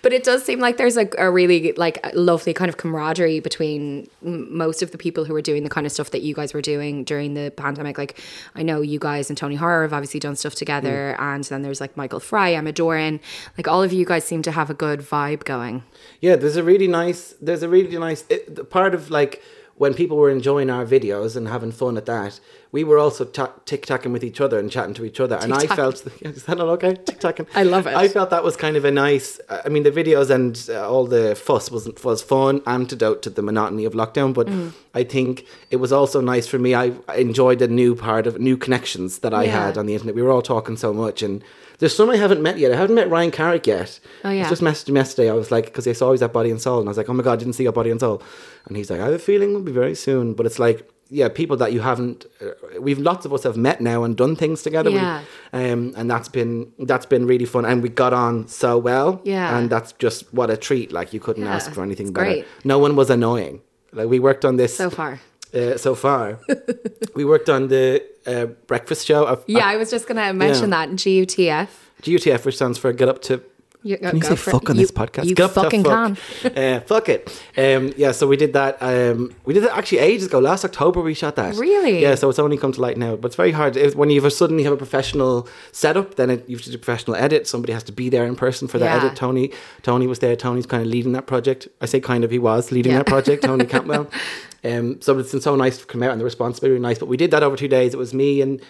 [0.03, 4.09] But it does seem like there's a, a really like lovely kind of camaraderie between
[4.25, 6.55] m- most of the people who are doing the kind of stuff that you guys
[6.55, 7.99] were doing during the pandemic.
[7.99, 8.21] Like
[8.55, 11.23] I know you guys and Tony Horror have obviously done stuff together, Mm.
[11.35, 13.19] and then there's like Michael Fry, Emma Doran.
[13.59, 15.83] Like all of you guys seem to have a good vibe going.
[16.21, 17.35] Yeah, there's a really nice.
[17.41, 19.43] There's a really nice it, part of like
[19.81, 22.39] when people were enjoying our videos and having fun at that.
[22.71, 25.55] We were also ta- tic tacking with each other and chatting to each other, and
[25.55, 26.95] I felt is that not okay?
[27.07, 27.47] Tic tacking.
[27.55, 27.95] I love it.
[27.97, 29.41] I felt that was kind of a nice.
[29.67, 33.43] I mean, the videos and uh, all the fuss wasn't was fun antidote to the
[33.43, 34.73] monotony of lockdown, but Mm.
[34.95, 36.75] I think it was also nice for me.
[36.75, 39.65] I enjoyed a new part of new connections that I Yeah.
[39.67, 40.15] had on the internet.
[40.15, 41.43] We were all talking so much, and
[41.81, 42.73] there's some I haven't met yet.
[42.73, 43.99] I haven't met Ryan Carrick yet.
[44.25, 44.47] Oh, yeah.
[44.47, 45.29] I just messaged him yesterday.
[45.29, 47.09] I was like, because I saw he's at Body and Soul, and I was like,
[47.09, 48.23] oh my god, I didn't see your Body and Soul,
[48.67, 50.35] and he's like, I have a feeling it'll be very soon.
[50.35, 52.27] But it's like, yeah, people that you haven't.
[52.41, 54.91] Uh, we've lots of us have met now and done things together.
[54.91, 55.23] We- Yeah.
[55.53, 59.21] um, and that's been that's been really fun, and we got on so well.
[59.25, 59.57] Yeah.
[59.59, 60.93] and that's just what a treat.
[60.93, 62.27] Like you couldn't Yeah, ask for anything it's better.
[62.31, 62.45] great.
[62.65, 63.61] No one was annoying.
[63.93, 65.19] Like we worked on this So far.
[65.55, 66.39] Uh, so far,
[67.15, 69.25] we worked on the uh, breakfast show.
[69.27, 70.87] Of, Yeah, I was just gonna mention Yeah.
[70.87, 71.69] that in GUTF.
[72.03, 73.43] GUTF, which stands for Get Up to.
[73.83, 74.53] You, Can you say for it.
[74.53, 75.25] fuck on You- this podcast?
[75.25, 76.19] You Get up to fucking fuck.
[76.43, 76.59] can.
[76.59, 77.43] uh, fuck it.
[77.57, 78.77] Um, yeah, so we did that.
[78.83, 80.39] Um, we did that actually ages ago.
[80.39, 81.57] Last October we shot that.
[81.57, 82.03] Really?
[82.03, 83.17] Yeah, so it's only come to light now.
[83.17, 83.79] But it's very hard.
[83.79, 87.17] If, when you suddenly have a professional setup, then it, you have to do professional
[87.17, 87.47] edit.
[87.49, 88.97] Somebody has to be there in person for the Yeah.
[88.99, 89.17] edit.
[89.17, 89.51] Tony
[89.83, 90.37] Tony was there.
[90.37, 91.67] Tony's kind of leading that project.
[91.81, 92.99] I say kind of, he was leading Yeah.
[92.99, 93.45] that project.
[93.45, 94.11] Tony Cantwell.
[94.65, 96.83] Um, so it's been so nice to come out and the response has been really
[96.83, 96.99] nice.
[96.99, 97.95] But we did that over two days.
[97.95, 98.61] It was me and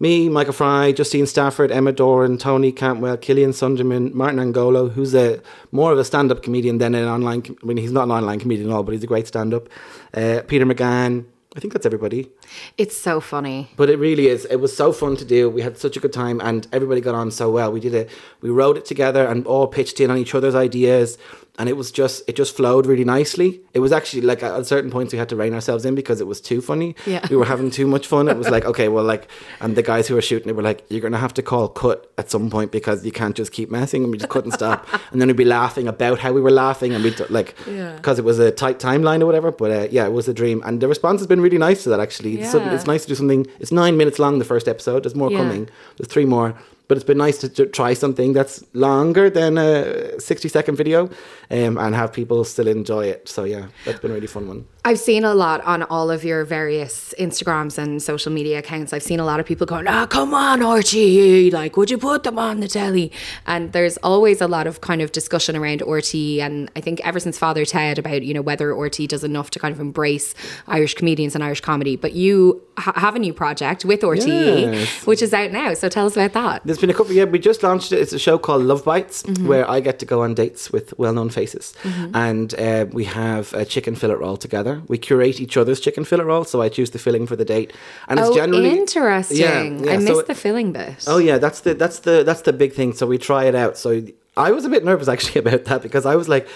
[0.00, 5.40] me, Michael Fry, Justine Stafford, Emma Doran, Tony Cantwell, Killian Sundermann, Martin Angolo, who's a
[5.70, 7.42] more of a stand-up comedian than an online.
[7.62, 9.68] I mean, he's not an online comedian at all, but he's a great stand-up.
[10.12, 11.24] Uh, Peter McGann.
[11.54, 12.30] I think that's everybody.
[12.78, 13.70] It's so funny.
[13.76, 14.44] But it really is.
[14.46, 15.48] It was so fun to do.
[15.50, 17.72] We had such a good time, and everybody got on so well.
[17.72, 18.10] We did it.
[18.40, 21.18] We wrote it together, and all pitched in on each other's ideas,
[21.58, 23.60] and it was just it just flowed really nicely.
[23.74, 26.26] It was actually like at certain points we had to rein ourselves in because it
[26.26, 26.94] was too funny.
[27.06, 27.26] Yeah.
[27.30, 28.28] we were having too much fun.
[28.28, 29.28] It was like okay, well, like,
[29.60, 32.10] and the guys who were shooting it were like, you're gonna have to call cut
[32.16, 34.86] at some point because you can't just keep messing, and we just couldn't stop.
[35.12, 38.18] And then we'd be laughing about how we were laughing, and we would like because
[38.18, 39.50] it was a tight timeline or whatever.
[39.52, 41.90] But uh, yeah, it was a dream, and the response has been really nice to
[41.90, 42.00] that.
[42.00, 42.74] Actually, Yeah.
[42.74, 43.46] it's nice to do something.
[43.60, 44.38] It's nine minutes long.
[44.38, 45.02] The first episode.
[45.04, 45.38] There's more Yeah.
[45.38, 45.68] coming.
[45.96, 46.54] There's three more.
[46.92, 51.08] But it's been nice to, to try something that's longer than a 60 second video
[51.50, 53.30] um, and have people still enjoy it.
[53.30, 54.66] So, yeah, that's been a really fun one.
[54.84, 58.92] I've seen a lot on all of your various Instagrams and social media accounts.
[58.92, 61.52] I've seen a lot of people going, "Ah, come on, RTÉ!
[61.52, 63.12] Like, would you put them on the telly?"
[63.46, 67.20] And there's always a lot of kind of discussion around RTÉ, and I think ever
[67.20, 70.34] since Father Ted about you know whether RTÉ does enough to kind of embrace
[70.66, 71.94] Irish comedians and Irish comedy.
[71.94, 74.26] But you ha- have a new project with RTÉ,
[74.72, 75.06] Yes.
[75.06, 75.74] which is out now.
[75.74, 76.62] So tell us about that.
[76.64, 77.98] There's been a couple, yeah, we just launched it.
[78.00, 81.14] It's a show called Love Bites where I get to go on dates with well
[81.14, 81.72] known faces.
[82.12, 84.82] And uh, we have a chicken fillet roll together.
[84.88, 87.72] We curate each other's chicken fillet roll, so I choose the filling for the date.
[88.08, 88.68] And Oh, it's generally.
[88.70, 89.38] interesting!
[89.38, 91.04] Yeah, yeah, I so missed it- the filling bit.
[91.06, 92.92] Oh yeah, that's the that's the that's the big thing.
[92.92, 93.78] So we try it out.
[93.78, 94.02] So
[94.36, 96.46] I was a bit nervous actually about that because I was like,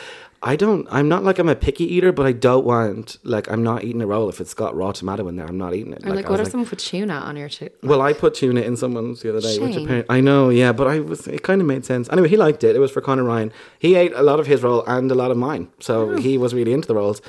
[0.43, 3.63] I don't, I'm not like I'm a picky eater, but I don't want like I'm
[3.63, 5.47] not eating a roll if it's got raw tomato in there.
[5.47, 6.05] I'm not eating it.
[6.07, 7.71] Or like, I what if someone put tuna on your too?
[7.83, 10.87] well, I put tuna in someone's the other day, which apparently I know, yeah, but
[10.87, 12.09] I was it kind of made sense.
[12.11, 12.77] Anyway, he liked it.
[12.77, 13.51] It was for Conor Ryan.
[13.79, 16.17] He ate a lot of his roll and a lot of mine, so Oh.
[16.19, 17.23] he was really into the rolls.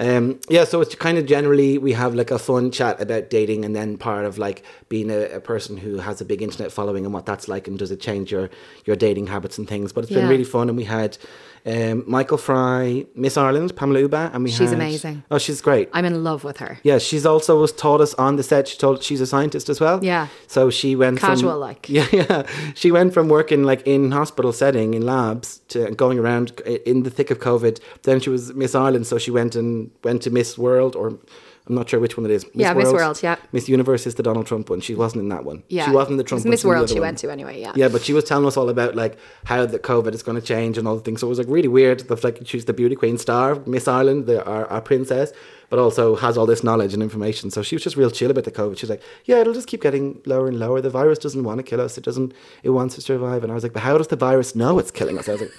[0.00, 3.64] Um, yeah, so it's kind of generally we have like a fun chat about dating,
[3.64, 7.04] and then part of like being a, a person who has a big internet following
[7.04, 8.48] and what that's like, and does it change your
[8.84, 9.92] your dating habits and things.
[9.92, 11.18] But it's been really fun, and we had
[11.66, 15.22] um, Michael Fry, Miss Ireland, Pamela Uba, and we She's had- amazing.
[15.30, 15.88] Oh, she's great.
[15.92, 16.78] I'm in love with her.
[16.82, 18.68] Yeah, she's also was taught us on the set.
[18.68, 20.02] She told she's a scientist as well.
[20.04, 20.28] Yeah.
[20.46, 21.88] So she went Casual, from, like.
[21.98, 22.46] Yeah, yeah.
[22.74, 27.10] She went from working like in hospital setting in labs to going around in the
[27.10, 27.80] thick of COVID.
[28.02, 31.18] Then she was Miss Ireland, so she went and went to Miss World or
[31.68, 32.44] I'm not sure which one it is.
[32.54, 33.36] Miss Yeah, Miss World, yeah.
[33.52, 34.80] Miss Universe is the Donald Trump one.
[34.80, 35.62] She wasn't in that one.
[35.68, 35.84] Yeah.
[35.84, 36.44] She wasn't the Trump.
[36.46, 37.02] Miss she World she one.
[37.02, 37.72] went to anyway, yeah.
[37.76, 40.46] Yeah, but she was telling us all about like how the COVID is going to
[40.46, 41.20] change and all the things.
[41.20, 42.00] So it was like really weird.
[42.08, 45.32] The like she's the beauty queen star, Miss Ireland, the, our, our princess,
[45.68, 47.50] but also has all this knowledge and information.
[47.50, 48.78] So she was just real chill about the COVID.
[48.78, 50.80] She's like, yeah, it'll just keep getting lower and lower.
[50.80, 51.98] The virus doesn't want to kill us.
[51.98, 52.32] It doesn't.
[52.62, 53.42] It wants to survive.
[53.42, 55.28] And I was like, but how does the virus know it's killing us?
[55.28, 55.52] I was like,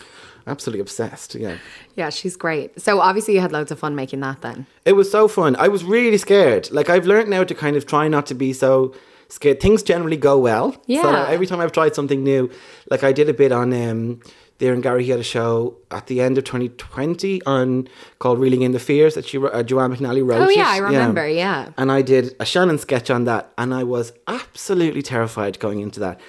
[0.50, 1.36] absolutely obsessed.
[1.36, 1.58] Yeah.
[1.96, 2.80] Yeah, she's great.
[2.82, 4.66] So obviously you had loads of fun making that then.
[4.86, 5.56] It was so fun.
[5.58, 6.70] I was really scared.
[6.72, 8.94] Like I've learned now to kind of try not to be so
[9.30, 9.60] scared.
[9.62, 10.74] Things generally go well.
[10.74, 11.04] So Yeah.
[11.12, 12.50] that every time I've tried something new,
[12.90, 14.20] like I did a bit on um
[14.58, 17.88] there and Gary he had a show at the end of 2020 on
[18.20, 20.42] called Reeling in the Fears that she uh, Joanne McNally wrote.
[20.42, 20.58] Oh it.
[20.58, 21.70] yeah, I remember, yeah.
[21.78, 26.00] And I did a Shannon sketch on that, and I was absolutely terrified going into
[26.02, 26.20] that.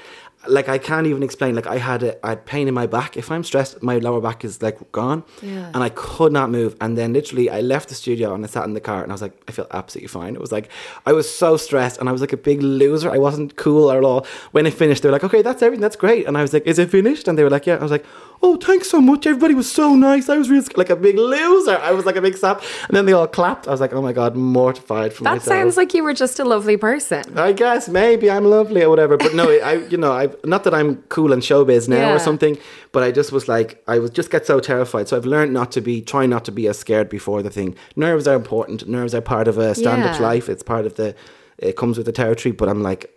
[0.49, 1.55] Like I can't even explain.
[1.55, 3.17] Like I had a I had pain in my back.
[3.19, 5.71] If I'm stressed, my lower back is like gone, Yeah.
[5.75, 6.77] and I could not move.
[6.81, 9.15] And then literally, I left the studio and I sat in the car, and I
[9.15, 10.35] was like, I feel absolutely fine.
[10.35, 10.71] It was like
[11.05, 13.11] I was so stressed, and I was like a big loser.
[13.11, 14.27] I wasn't cool at all.
[14.53, 15.83] When it finished, they were like, Okay, that's everything.
[15.83, 16.27] That's great.
[16.27, 17.29] And I was like, Is it finished?
[17.29, 17.77] And they were like, Yeah.
[17.77, 18.07] I was like,
[18.43, 19.27] Oh, thanks so much.
[19.27, 20.31] Everybody was so nice.
[20.31, 21.77] I was really like a big loser.
[21.77, 22.63] I was like a big sap.
[22.89, 23.69] And then they all clapped.
[23.69, 25.45] I was like, Oh my god, mortified for That myself.
[25.45, 27.23] sounds like you were just a lovely person.
[27.39, 30.73] I guess maybe I'm lovely or whatever, but no, I you know I not that
[30.73, 32.15] I'm cool in showbiz now Yeah.
[32.15, 32.57] or something,
[32.93, 35.09] but I just was like I was just get so terrified.
[35.09, 37.75] So I've learned not to be try not to be as scared before the thing.
[37.95, 38.89] Nerves are important.
[38.89, 40.27] Nerves are part of a stand-up's Yeah.
[40.27, 40.49] life.
[40.49, 41.15] It's part of the
[41.59, 42.53] it comes with the territory.
[42.53, 43.11] But I'm like.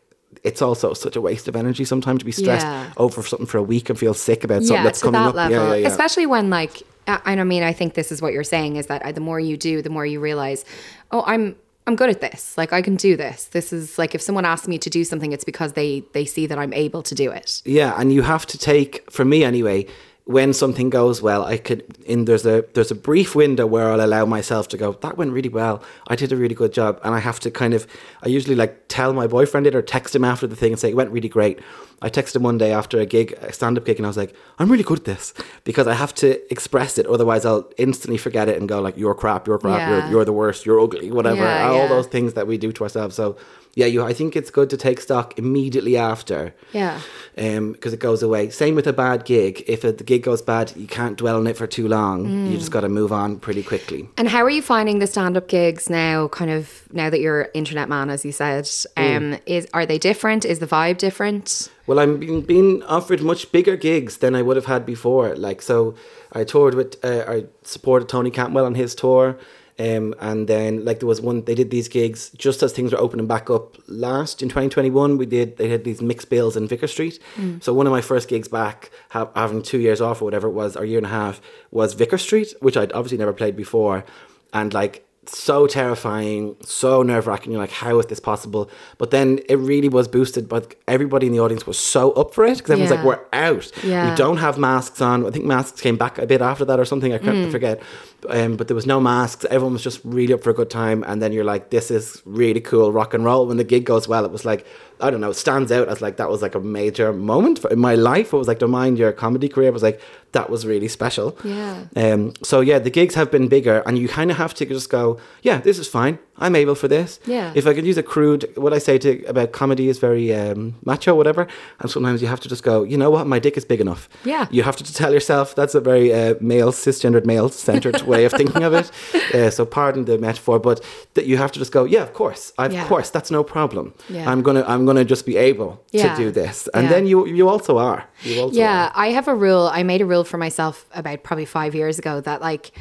[0.43, 2.91] It's also such a waste of energy sometimes to be stressed Yeah.
[2.97, 5.35] over something for a week and feel sick about something yeah, that's coming that up.
[5.35, 5.57] level.
[5.57, 5.87] Yeah, yeah, yeah.
[5.87, 9.11] Especially when like I mean I think this is what you're saying is that uh,
[9.11, 10.65] the more you do, the more you realize,
[11.11, 12.57] oh, I'm I'm good at this.
[12.57, 13.45] Like I can do this.
[13.45, 16.45] This is like if someone asks me to do something, it's because they they see
[16.47, 17.61] that I'm able to do it.
[17.65, 19.85] Yeah, and you have to take, for me anyway,
[20.25, 23.99] when something goes well, I could in there's a there's a brief window where I'll
[23.99, 24.93] allow myself to go.
[25.01, 25.83] That went really well.
[26.07, 27.85] I did a really good job, and I have to kind of.
[28.21, 30.89] I usually like tell my boyfriend it or text him after the thing and say
[30.89, 31.59] it went really great.
[32.01, 34.17] I texted him one day after a gig, a stand up gig, and I was
[34.17, 35.33] like, I'm really good at this
[35.65, 37.05] because I have to express it.
[37.05, 39.89] Otherwise, I'll instantly forget it and go like, you're crap, you're crap, Yeah.
[40.03, 41.43] you're you're the worst, you're ugly, whatever.
[41.43, 41.87] Yeah, all yeah.
[41.87, 43.15] those things that we do to ourselves.
[43.15, 43.35] So.
[43.75, 44.03] Yeah, you.
[44.03, 47.01] I think it's good to take stock immediately after Yeah.
[47.35, 48.51] Um, because it goes away.
[48.51, 49.63] Same with a bad gig.
[49.65, 52.27] If it, the gig goes bad, you can't dwell on it for too long.
[52.27, 52.51] Mm.
[52.51, 54.07] You just got to move on pretty quickly.
[54.17, 56.27] And how are you finding the stand up gigs now?
[56.27, 60.45] Kind of now that you're internet man, as you said, um, is are they different?
[60.45, 61.71] Is the vibe different?
[61.87, 65.35] Well, I'm being, being offered much bigger gigs than I would have had before.
[65.35, 65.95] Like, so
[66.31, 69.37] I toured with, uh, I supported Tony Cantwell on his tour.
[69.79, 72.99] Um, and then like there was one they did these gigs just as things were
[72.99, 76.87] opening back up last in 2021 we did they had these mixed bills in Vicar
[76.87, 77.19] Street.
[77.59, 80.51] So one of my first gigs back ha- having two years off or whatever it
[80.51, 83.55] was or a year and a half was Vicar Street which I'd obviously never played
[83.55, 84.05] before.
[84.53, 87.51] And like so terrifying, so nerve wracking.
[87.51, 88.69] You're like, how is this possible?
[88.97, 92.45] But then it really was boosted, but everybody in the audience was so up for
[92.45, 92.97] it because everyone's Yeah.
[93.03, 93.71] like, we're out.
[93.83, 94.09] Yeah.
[94.11, 95.25] We don't have masks on.
[95.25, 97.13] I think masks came back a bit after that or something.
[97.13, 97.81] I can't forget.
[98.29, 99.45] Um, but there was no masks.
[99.49, 101.03] Everyone was just really up for a good time.
[101.07, 103.45] And then you're like, this is really cool rock and roll.
[103.47, 104.65] When the gig goes well, it was like,
[105.03, 107.69] I don't know, it stands out as like that was like a major moment for,
[107.69, 108.33] in my life.
[108.33, 109.67] It was like to mind your comedy career.
[109.67, 109.99] It was like,
[110.31, 111.37] that was really special.
[111.43, 111.85] Yeah.
[111.95, 114.89] Um, so yeah, the gigs have been bigger, and you kind of have to just
[114.89, 116.17] go, yeah, this is fine.
[116.37, 117.19] I'm able for this.
[117.27, 117.51] Yeah.
[117.55, 120.75] If I could use a crude, what I say to about comedy is very um,
[120.83, 121.47] macho, whatever.
[121.79, 124.09] And sometimes you have to just go, you know what, my dick is big enough.
[124.25, 124.47] Yeah.
[124.49, 128.31] You have to tell yourself that's a very uh, male, cisgendered, male centered way of
[128.31, 128.91] thinking of it.
[129.33, 132.51] Uh, so pardon the metaphor, but that you have to just go, yeah, of course,
[132.57, 132.87] of Yeah.
[132.87, 133.93] course, that's no problem.
[134.09, 134.29] Yeah.
[134.29, 136.15] I'm gonna, I'm gonna just be able Yeah.
[136.15, 136.89] to do this, and Yeah.
[136.93, 138.05] then you, you also are.
[138.23, 138.91] You also Yeah, are.
[138.95, 139.69] I have a rule.
[139.71, 142.71] I made a rule for myself about probably five years ago that like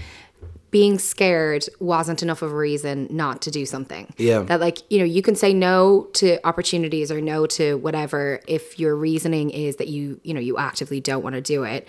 [0.72, 4.12] being scared wasn't enough of a reason not to do something.
[4.16, 4.40] Yeah.
[4.42, 8.80] That like, you know, you can say no to opportunities or no to whatever if
[8.80, 11.86] your reasoning is that you, you know, you actively don't want to do it,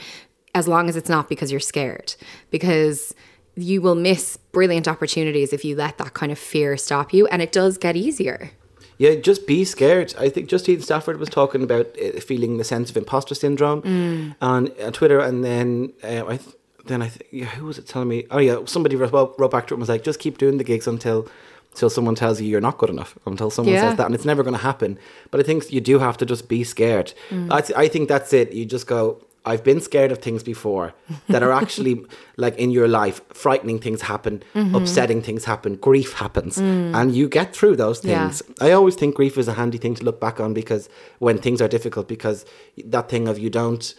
[0.53, 2.13] as long as it's not because you're scared.
[2.51, 3.15] Because
[3.55, 7.41] you will miss brilliant opportunities if you let that kind of fear stop you and
[7.41, 8.51] it does get easier.
[8.97, 10.13] Yeah, just be scared.
[10.19, 14.35] I think Justine Stafford was talking about uh, feeling the sense of imposter syndrome Mm.
[14.41, 16.55] on, on Twitter, and then uh, I th-
[16.85, 18.25] then I th- yeah, who was it telling me?
[18.31, 20.63] Oh yeah, somebody wrote, wrote back to it and was like, just keep doing the
[20.63, 21.27] gigs until
[21.71, 23.89] until someone tells you you're not good enough, until someone Yeah.
[23.89, 24.99] says that, and it's never going to happen.
[25.31, 27.13] But I think you do have to just be scared.
[27.31, 27.51] Mm.
[27.51, 28.51] I, I think that's it.
[28.53, 29.19] You just go.
[29.45, 30.93] I've been scared of things before
[31.29, 32.05] that are actually
[32.37, 34.75] like in your life, frightening things happen, Mm-hmm.
[34.75, 38.09] upsetting things happen, grief happens, and you get through those Mm.
[38.09, 38.27] Yeah.
[38.29, 38.43] things.
[38.61, 40.87] I always think grief is a handy thing to look back on because
[41.19, 42.45] when things are difficult, because
[42.85, 43.95] that thing of you don't,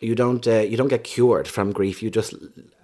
[0.00, 2.02] you don't uh, you don't get cured from grief.
[2.02, 2.34] You just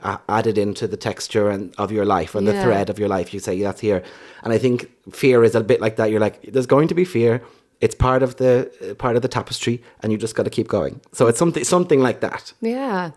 [0.03, 3.09] uh, add it into the texture and of your life and the thread of your
[3.09, 3.35] life.
[3.35, 4.03] You say "Yeah, that's here,
[4.43, 6.11] and I think fear is a bit like that.
[6.11, 7.43] You're like, there's going to be fear.
[7.81, 10.69] It's part of the uh, part of the tapestry, and you just got to keep
[10.69, 11.01] going.
[11.13, 12.53] So it's something something like that.
[12.61, 13.11] Yeah.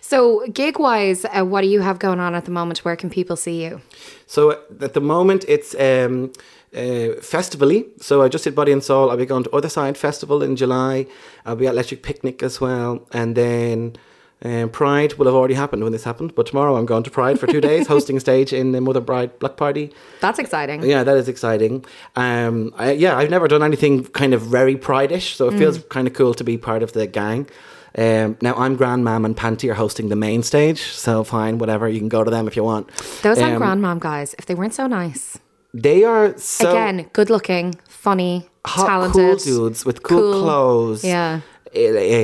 [0.00, 2.84] So, gig wise, uh, what do you have going on at the moment?
[2.84, 3.80] Where can people see you?
[4.26, 6.32] So at the moment, it's um,
[6.76, 7.86] uh, festivally.
[8.00, 9.10] So I just did Body and Soul.
[9.10, 11.06] I'll be going to Other Side Festival in July.
[11.46, 13.96] I'll be at Electric Picnic as well, and then.
[14.40, 17.40] Um, Pride will have already happened when this happened, but tomorrow I'm going to Pride
[17.40, 19.92] for two days, hosting a stage in the Mother Pride Block Party.
[20.20, 20.84] That's exciting.
[20.84, 21.84] Yeah, that is exciting.
[22.14, 25.58] Um, I, yeah, I've never done anything kind of very Pride-ish, so it Mm.
[25.58, 27.48] feels kind of cool to be part of the gang.
[27.96, 31.88] Um, now I'm Grandmam and Panti are hosting the main stage, so fine, whatever.
[31.88, 32.86] You can go to them if you want.
[33.22, 34.36] Those Um, Grandmam guys.
[34.38, 35.38] If they weren't so nice.
[35.74, 39.14] They are so Again, good looking, funny, hot, talented.
[39.14, 41.04] cool dudes with cool, clothes.
[41.04, 41.40] Yeah.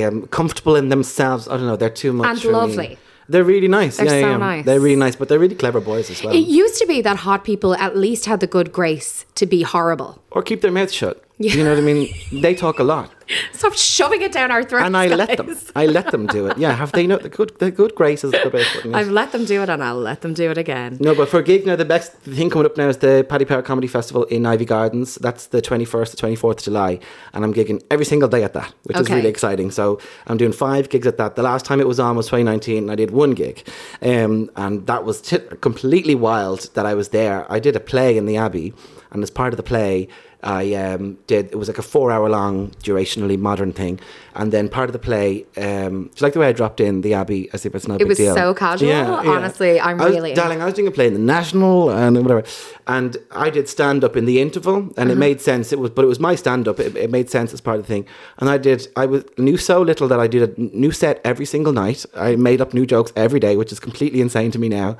[0.07, 1.47] um, comfortable in themselves.
[1.47, 1.75] I don't know.
[1.75, 2.27] They're too much.
[2.27, 2.53] And for me.
[2.53, 2.97] lovely.
[3.27, 3.97] They're really nice.
[3.97, 4.37] They're yeah, so yeah.
[4.37, 4.65] nice.
[4.65, 6.33] They're really nice, but they're really clever boys as well.
[6.35, 9.63] It used to be that hot people at least had the good grace to be
[9.63, 10.21] horrible.
[10.31, 11.23] or keep their mouths shut.
[11.37, 12.13] You know what I mean?
[12.31, 13.11] They talk a lot.
[13.53, 14.85] Stop shoving it down our throats.
[14.85, 15.57] and I let them.
[15.75, 16.57] I let them do it.
[16.57, 19.45] Yeah, have they know the good the good graces of the best I've let them
[19.45, 20.97] do it and I'll let them do it again.
[20.99, 23.45] No, but for a gig now, the best thing coming up now is the Paddy
[23.45, 25.15] Power Comedy Festival in Iveagh Gardens.
[25.15, 26.99] That's the 21st to 24th of July.
[27.33, 29.71] And I'm gigging every single day at that, which is really exciting.
[29.71, 31.35] So I'm doing five gigs at that.
[31.35, 33.67] The last time it was on was 2019, and I did one gig.
[34.01, 37.51] Um, and that was t- completely wild that I was there.
[37.51, 38.73] I did a play in the Abbey,
[39.11, 40.07] and as part of the play,
[40.43, 42.71] I um, did it was like a four hour long
[43.15, 43.99] durationally modern thing,
[44.35, 45.45] and then part of the play.
[45.57, 47.97] Um, do you like the way I dropped in the Abbey as if it's no
[47.97, 48.35] big was deal?
[48.35, 48.91] so casual.
[48.91, 50.61] Honestly, I'm was- really- darling.
[50.61, 52.43] I was doing a play in the National and whatever,
[52.87, 55.11] and I did stand up in the interval, and Uh-huh.
[55.11, 55.71] it made sense.
[55.71, 56.79] It was, but it was my stand up.
[56.79, 58.05] It, it made sense as part of the thing,
[58.39, 58.87] and I did.
[58.95, 62.05] I was knew so little that I did a new set every single night.
[62.15, 64.97] I made up new jokes every day, which is completely insane to me now.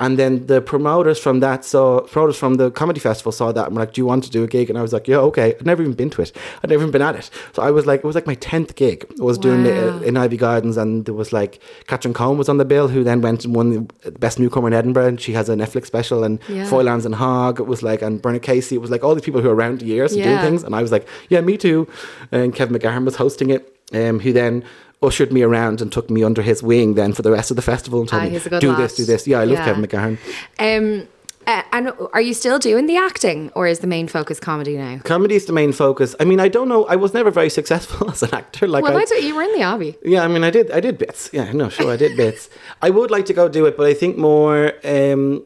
[0.00, 3.76] And then the promoters from that saw promoters from the comedy festival saw that and
[3.76, 5.54] were like, "Do you want to do a gig?" And I was like, "Yeah, okay."
[5.54, 6.32] I'd never even been to it.
[6.62, 7.30] I'd never even been at it.
[7.52, 9.06] So I was like, it was like my tenth gig.
[9.20, 12.58] I was doing it in Iveagh Gardens, and there was like Catherine Cohen was on
[12.58, 13.70] the bill, who then went and won
[14.02, 16.64] the best newcomer in Edinburgh, and she has a Netflix special, and Yeah.
[16.66, 17.60] Foil, Arms and Hog.
[17.60, 18.74] It was like, and Bernard Casey.
[18.74, 20.82] It was like all these people who are around years and doing things, and I
[20.82, 21.86] was like, "Yeah, me too."
[22.32, 24.64] And Kevin McGahern was hosting it, um, who then.
[25.06, 27.62] Ushered me around and took me under his wing then for the rest of the
[27.62, 29.26] festival and told me, he's a good do this, do this.
[29.26, 29.64] Yeah, I love Yeah.
[29.64, 30.18] Kevin McGahern.
[30.58, 31.08] Um,
[31.46, 34.98] uh, and are you still doing the acting or is the main focus comedy now?
[35.04, 36.16] Comedy is the main focus.
[36.18, 36.86] I mean, I don't know.
[36.86, 38.66] I was never very successful as an actor.
[38.66, 39.94] Like, Well, I, I you were in the Abbey.
[40.02, 40.70] yeah, I mean, I did.
[40.70, 41.28] I did bits.
[41.34, 42.48] Yeah, no, sure, I did bits.
[42.80, 45.44] I would like to go do it, but I think more um,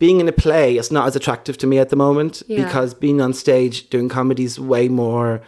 [0.00, 2.64] being in a play is not as attractive to me at the moment Yeah.
[2.64, 5.40] because being on stage doing comedy is way more.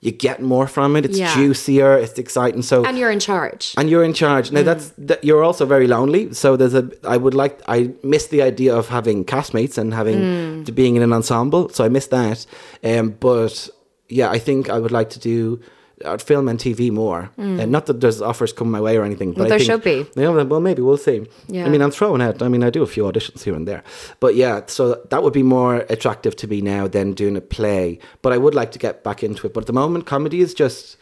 [0.00, 1.04] You get more from it.
[1.04, 1.34] It's Yeah.
[1.34, 1.96] juicier.
[1.96, 2.62] It's exciting.
[2.62, 3.74] So And you're in charge.
[3.78, 7.16] and you're in charge now that's that you're also very lonely so there's a i
[7.16, 10.18] would like i miss the idea of having castmates and having
[10.64, 12.46] to being in an ensemble so i miss that
[12.84, 13.68] um but
[14.08, 15.58] yeah i think i would like to do
[16.18, 19.38] film and TV more, and not that there's offers coming my way or anything, but
[19.38, 19.82] Well, I there think- should
[20.14, 20.20] be.
[20.20, 21.26] Yeah, well, well, maybe we'll see.
[21.48, 21.64] Yeah.
[21.66, 22.42] I mean, I'm throwing out.
[22.42, 23.82] I mean, I do a few auditions here and there,
[24.20, 27.98] but yeah, so that would be more attractive to me now than doing a play.
[28.22, 29.54] But I would like to get back into it.
[29.54, 30.96] But at the moment, comedy is just.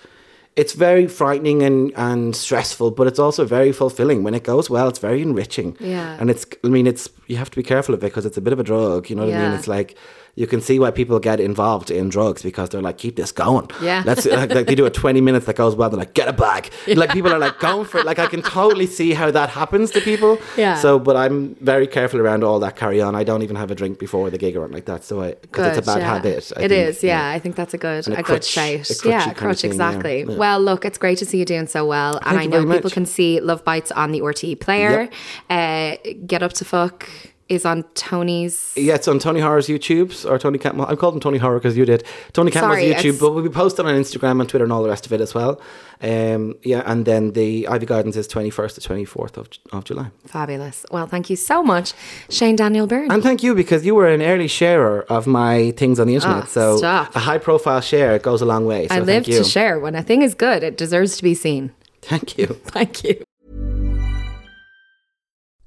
[0.57, 4.23] It's very frightening and, and stressful, but it's also very fulfilling.
[4.23, 5.77] When it goes well, it's very enriching.
[5.81, 6.17] Yeah.
[6.21, 8.41] And it's, I mean, it's, you have to be careful of it because it's a
[8.41, 9.11] bit of a drug.
[9.11, 9.59] You know what I mean?
[9.59, 9.97] It's like,
[10.37, 13.69] you can see why people get involved in drugs because they're like, keep this going.
[13.81, 14.03] Yeah.
[14.05, 15.91] Let's, like, like they do a 20 minutes that goes well.
[15.91, 16.71] They're like, get a bag.
[16.89, 18.07] Like people are like going for it.
[18.07, 20.39] Like I can totally see how that happens to people.
[20.57, 20.75] Yeah.
[20.77, 23.15] So, but I'm very careful around all that carry on.
[23.15, 25.05] I don't even have a drink before the gig or anything like that.
[25.05, 26.15] So I, because it's a bad yeah.
[26.15, 26.53] habit.
[26.57, 27.29] I It think, is, yeah.
[27.31, 28.91] I think that's a good, And a a, good crutch- shout.
[28.91, 30.25] a Yeah, of crutch thing, exactly.
[30.25, 30.37] Yeah.
[30.37, 32.93] Well, look, it's great to see you doing so well, and I know people much.
[32.93, 35.09] can see Love Bites on the RTÉ player.
[35.49, 37.09] Uh, Get up to fuck
[37.49, 38.73] is on Tony's.
[38.77, 40.87] Yeah, it's on Tony Horror's YouTube or Tony Cantwell.
[40.89, 42.05] I called him Tony Horror because you did.
[42.33, 44.83] Tony Cantwell's Sorry, YouTube, it's- but we'll be posting on Instagram and Twitter and all
[44.83, 45.61] the rest of it as well.
[46.03, 50.11] Um, yeah, and then the Iveagh Gardens is 21st to 24th of, of July.
[50.27, 50.85] Fabulous.
[50.91, 51.93] Well, thank you so much,
[52.29, 53.11] Shane Daniel Byrne.
[53.11, 56.45] And thank you because you were an early sharer of my things on the internet.
[56.45, 57.15] Oh, so stop.
[57.15, 58.89] a high profile share goes a long way.
[58.89, 59.39] So I live thank you.
[59.39, 59.79] to share.
[59.79, 61.73] When a thing is good, it deserves to be seen.
[62.03, 62.47] Thank you.
[62.67, 63.23] Thank you.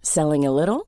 [0.01, 0.87] Selling a little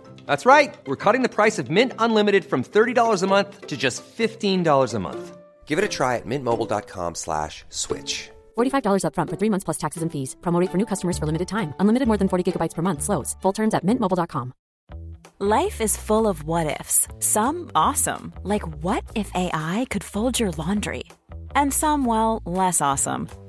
[0.25, 0.75] That's right.
[0.85, 4.99] We're cutting the price of Mint Unlimited from $30 a month to just $15 a
[4.99, 5.37] month.
[5.65, 8.29] Give it a try at mintmobile.com slash switch.
[8.57, 10.35] $45 upfront for three months plus taxes and fees.
[10.41, 11.73] Promo rate for new customers for limited time.
[11.79, 13.03] Unlimited more than 40 gigabytes per month.
[13.03, 13.37] Slows.
[13.41, 14.51] Full terms at mintmobile.com.
[15.43, 17.07] Life is full of what ifs.
[17.17, 21.05] Some awesome, like what if AI could fold your laundry?
[21.55, 23.27] And some, well, less awesome,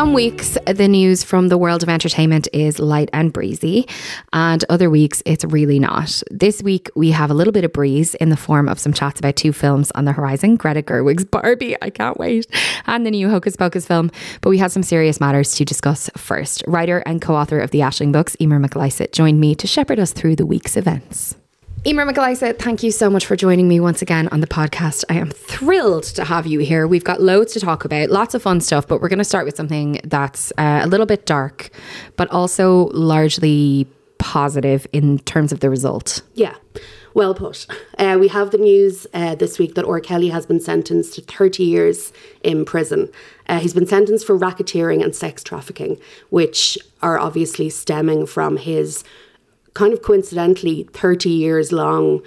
[0.00, 3.86] Some weeks, the news from the world of entertainment is light and breezy,
[4.32, 6.22] and other weeks, it's really not.
[6.30, 9.20] This week, we have a little bit of breeze in the form of some chats
[9.20, 12.46] about two films on the horizon Greta Gerwig's Barbie, I can't wait,
[12.86, 14.10] and the new Hocus Pocus film.
[14.40, 16.64] But we had some serious matters to discuss first.
[16.66, 20.14] Writer and co author of the Aisling books, Emer McLysaght, joined me to shepherd us
[20.14, 21.36] through the week's events.
[21.86, 25.02] Emer McLysaght, thank you so much for joining me once again on the podcast.
[25.08, 26.86] I am thrilled to have you here.
[26.86, 29.46] We've got loads to talk about, lots of fun stuff, but we're going to start
[29.46, 31.70] with something that's uh, a little bit dark,
[32.16, 33.86] but also largely
[34.18, 36.20] positive in terms of the result.
[36.34, 36.54] Yeah,
[37.14, 37.66] well put.
[37.96, 40.00] Uh, we have the news uh, this week that R.
[40.00, 42.12] Kelly has been sentenced to 30 years
[42.42, 43.10] in prison.
[43.48, 49.02] Uh, he's been sentenced for racketeering and sex trafficking, which are obviously stemming from his
[49.74, 52.22] kind of coincidentally 30 years long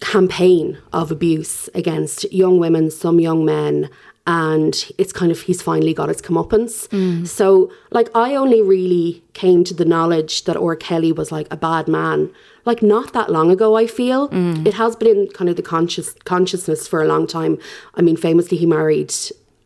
[0.00, 3.90] campaign of abuse against young women, some young men,
[4.26, 7.26] and it's kind of he's finally got his comeuppance.
[7.26, 10.76] So, like, I only really came to the knowledge that R.
[10.76, 12.30] Kelly was like a bad man,
[12.64, 13.76] like not that long ago.
[13.76, 14.28] I feel
[14.66, 17.58] it has been in kind of the conscious consciousness for a long time.
[17.94, 19.12] I mean, famously, he married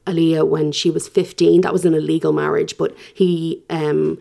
[0.07, 1.61] Aaliyah when she was fifteen.
[1.61, 3.63] That was an illegal marriage, but he.
[3.71, 4.19] um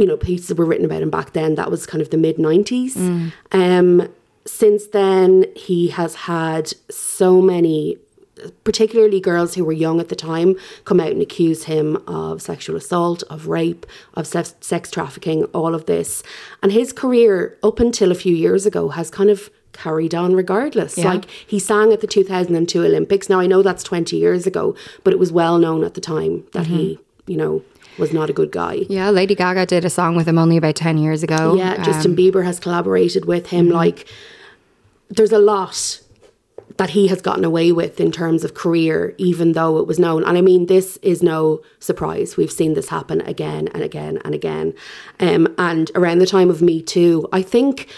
[0.00, 1.56] you know, pieces were written about him back then.
[1.56, 2.96] That was kind of the mid 90s.
[3.52, 4.08] Um,
[4.46, 7.98] since then, he has had so many,
[8.64, 12.76] particularly girls who were young at the time, come out and accuse him of sexual
[12.76, 13.84] assault, of rape,
[14.14, 16.22] of sex, sex trafficking, all of this.
[16.62, 20.96] And his career, up until a few years ago, has kind of carried on regardless.
[21.10, 23.28] Like he sang at the 2002 Olympics.
[23.28, 24.74] Now, I know that's 20 years ago,
[25.04, 27.62] but it was well known at the time that he, you know,
[28.00, 28.86] was not a good guy.
[28.88, 31.54] Yeah, Lady Gaga did a song with him only about 10 years ago.
[31.56, 33.68] Yeah, Justin Um, Bieber has collaborated with him.
[33.68, 34.06] Like,
[35.08, 36.00] there's a lot
[36.76, 40.24] that he has gotten away with in terms of career, even though it was known.
[40.24, 42.36] And I mean, this is no surprise.
[42.36, 44.72] We've seen this happen again and again and again.
[45.18, 47.88] Um, and around the time of Me Too, I think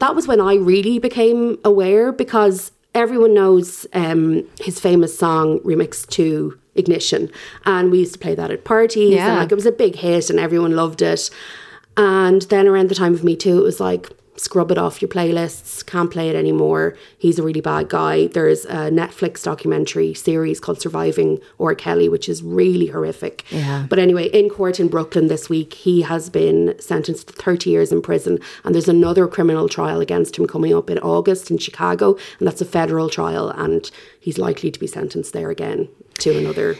[0.00, 6.08] that was when I really became aware because everyone knows um, his famous song remixed
[6.10, 7.30] to Ignition.
[7.66, 9.14] And we used to play that at parties.
[9.14, 9.28] Yeah.
[9.28, 11.30] And like it was a big hit and everyone loved it.
[11.96, 15.08] And then around the time of Me Too, it was like, scrub it off your
[15.08, 16.96] playlists, can't play it anymore.
[17.18, 18.28] He's a really bad guy.
[18.28, 21.74] There's a Netflix documentary series called Surviving R.
[21.74, 23.44] Kelly, which is really horrific.
[23.50, 23.86] Yeah.
[23.88, 27.90] But anyway, in court in Brooklyn this week, he has been sentenced to 30 years
[27.90, 28.38] in prison.
[28.64, 32.16] And there's another criminal trial against him coming up in August in Chicago.
[32.38, 33.50] And that's a federal trial.
[33.50, 36.76] And he's likely to be sentenced there again to another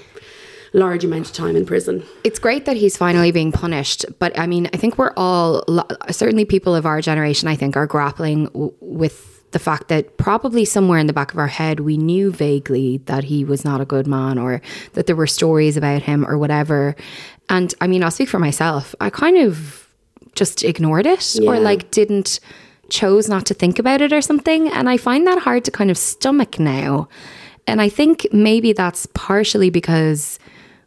[0.73, 2.05] large amount of time in prison.
[2.25, 5.65] It's great that he's finally being punished, but I mean, I think we're all,
[6.11, 10.65] certainly people of our generation, I think, are grappling w- with the fact that probably
[10.65, 13.87] somewhere in the back of our head, we knew vaguely that he was not a
[13.87, 14.61] good man or
[14.93, 16.95] that there were stories about him or whatever.
[17.49, 18.95] And I mean, I'll speak for myself.
[19.01, 19.89] I kind of
[20.35, 22.41] just ignored it or like didn't
[22.91, 24.69] chose not to think about it or something.
[24.69, 27.09] And I find that hard to kind of stomach now.
[27.69, 30.39] And I think maybe that's partially because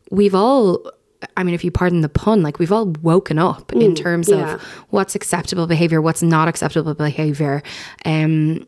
[0.10, 0.92] we've all
[1.38, 4.56] I mean, if you pardon the pun, like we've all woken up in terms yeah.
[4.56, 7.62] of what's acceptable behavior, what's not acceptable behavior.
[8.06, 8.68] Um,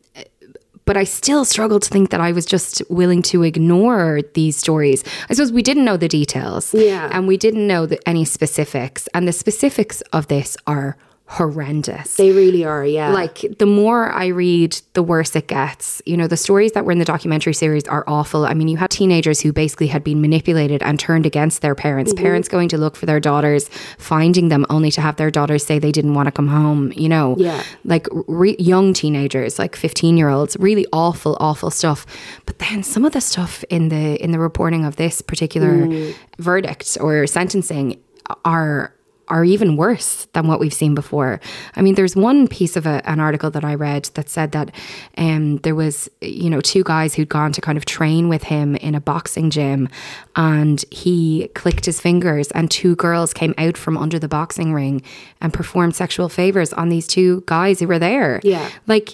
[0.84, 5.02] but I still struggle to think that I was just willing to ignore these stories.
[5.28, 6.74] I suppose we didn't know the details.
[6.74, 7.08] Yeah.
[7.10, 9.08] And we didn't know the, any specifics.
[9.14, 10.96] And the specifics of this are
[11.26, 12.16] horrendous.
[12.16, 13.08] They really are, yeah.
[13.10, 16.02] Like the more I read, the worse it gets.
[16.04, 18.44] You know, the stories that were in the documentary series are awful.
[18.46, 22.12] I mean, you had teenagers who basically had been manipulated and turned against their parents.
[22.12, 22.22] Mm-hmm.
[22.22, 23.68] Parents going to look for their daughters,
[23.98, 26.92] finding them only to have their daughters say they didn't want to come home.
[26.94, 27.62] You know, Yeah.
[27.84, 30.56] like re- young teenagers, like fifteen year olds.
[30.60, 32.06] Really awful, awful stuff.
[32.46, 36.14] But then some of the stuff in the in the reporting of this particular Mm.
[36.38, 37.98] verdict or sentencing
[38.44, 38.93] are
[39.28, 41.40] are even worse than what we've seen before.
[41.76, 44.74] I mean, there's one piece of a, an article that I read that said that
[45.16, 48.76] um, there was, you know, two guys who'd gone to kind of train with him
[48.76, 49.88] in a boxing gym,
[50.36, 55.02] and he clicked his fingers, and two girls came out from under the boxing ring
[55.40, 58.40] and performed sexual favors on these two guys who were there.
[58.42, 58.68] Yeah.
[58.86, 59.10] like,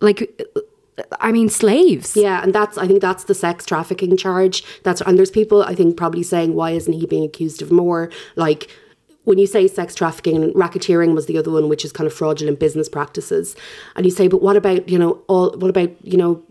[0.00, 0.30] like.
[1.20, 2.16] I mean, slaves.
[2.16, 4.64] Yeah, and that's I think that's the sex trafficking charge.
[4.82, 8.10] That's and there's people I think probably saying why isn't he being accused of more?
[8.34, 8.68] Like
[9.28, 12.14] when you say sex trafficking and racketeering was the other one, which is kind of
[12.14, 13.54] fraudulent business practices,
[13.94, 15.50] and you say, but what about you know all?
[15.58, 16.42] What about you know?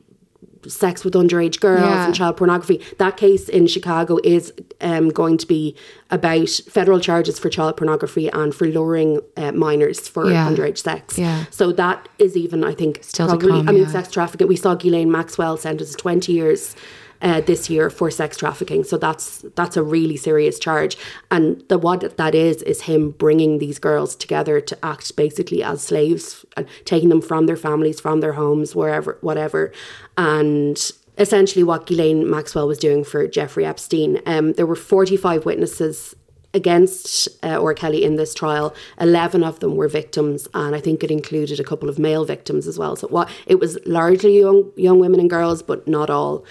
[0.67, 2.05] sex with underage girls Yeah.
[2.07, 4.51] and child pornography that case in chicago is
[4.81, 5.75] um, going to be
[6.11, 10.49] about federal charges for child pornography and for luring uh, minors for Yeah.
[10.49, 11.45] underage sex Yeah.
[11.51, 14.47] so that is even i think Still to probably come, i mean sex trafficking.
[14.47, 16.75] We saw Ghislaine Maxwell sentenced to 20 years
[17.21, 18.83] uh, this year for sex trafficking.
[18.83, 20.97] So that's that's a really serious charge.
[21.31, 25.83] And the what that is is him bringing these girls together to act basically as
[25.83, 29.71] slaves and taking them from their families, from their homes, wherever, whatever,
[30.17, 30.91] and.
[31.19, 34.21] Essentially, what Ghislaine Maxwell was doing for Jeffrey Epstein.
[34.27, 36.15] Um, there were 45 witnesses
[36.53, 37.73] against uh, R.
[37.73, 38.75] Kelly in this trial.
[38.99, 42.67] Eleven of them were victims, and I think it included a couple of male victims
[42.67, 42.95] as well.
[42.95, 46.43] So what it was largely young young women and girls, but not all.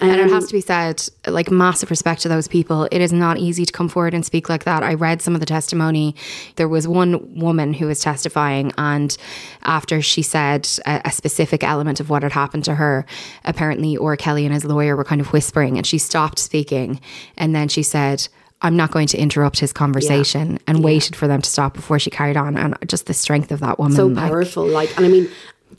[0.00, 2.88] And it Um, has to be said, like massive respect to those people.
[2.90, 4.82] It is not easy to come forward and speak like that.
[4.82, 6.14] I read some of the testimony.
[6.56, 9.16] There was one woman who was testifying, and
[9.64, 13.04] after she said a, a specific element of what had happened to her,
[13.44, 14.16] apparently, R.
[14.16, 17.00] Kelly and his lawyer were kind of whispering, and she stopped speaking,
[17.36, 18.28] and then she said.
[18.62, 22.10] I'm not going to interrupt his conversation and waited for them to stop before she
[22.10, 22.58] carried on.
[22.58, 23.96] And just the strength of that woman.
[23.96, 24.66] so like- powerful.
[24.66, 25.30] Like, and I mean,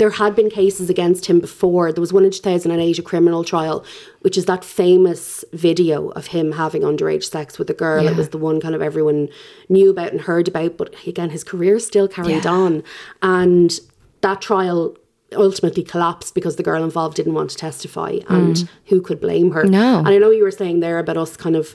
[0.01, 1.93] there had been cases against him before.
[1.93, 3.85] There was one in 2008, a criminal trial,
[4.21, 8.07] which is that famous video of him having underage sex with a girl.
[8.07, 9.29] It was the one kind of everyone
[9.69, 10.75] knew about and heard about.
[10.75, 12.83] But again, his career still carried on.
[13.21, 13.79] And
[14.21, 14.97] that trial
[15.33, 18.33] ultimately collapsed because the girl involved didn't want to testify hmm.
[18.33, 19.99] and who could blame her No.
[19.99, 21.73] and i know you were saying there about us kind of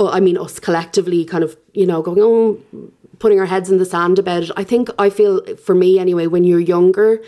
[0.00, 2.60] oh, i mean us collectively kind of you know going oh
[3.20, 6.26] putting our heads in the sand about it i think i feel for me anyway
[6.26, 7.22] when you're younger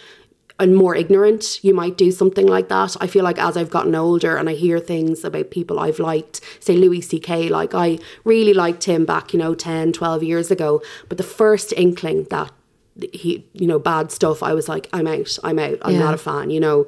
[0.61, 2.96] and more ignorant, you might do something like that.
[3.00, 6.40] I feel like as I've gotten older and I hear things about people I've liked,
[6.61, 10.82] say Louis C.K., like I really liked him back, you know, 10, 12 years ago.
[11.08, 12.52] But the first inkling that
[13.12, 15.98] he, you know, bad stuff, I was like, I'm out, I'm out, I'm Yeah.
[16.00, 16.86] not a fan, you know.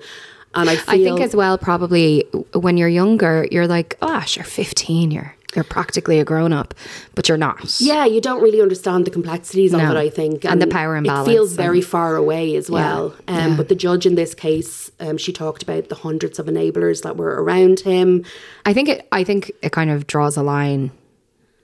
[0.54, 0.94] And I feel.
[0.94, 5.64] I think as well, probably when you're younger, you're like, oh, sure, 15, you're you're
[5.64, 6.74] practically a grown up,
[7.14, 7.80] but you're not.
[7.80, 10.44] Yeah, you don't really understand the complexities of it, I think.
[10.44, 13.14] And the power imbalance It feels very far away as well.
[13.28, 13.56] Um, yeah.
[13.56, 17.16] But the judge in this case, um, she talked about the hundreds of enablers that
[17.16, 18.24] were around him.
[18.64, 19.06] I think it.
[19.12, 20.90] I think it kind of draws a line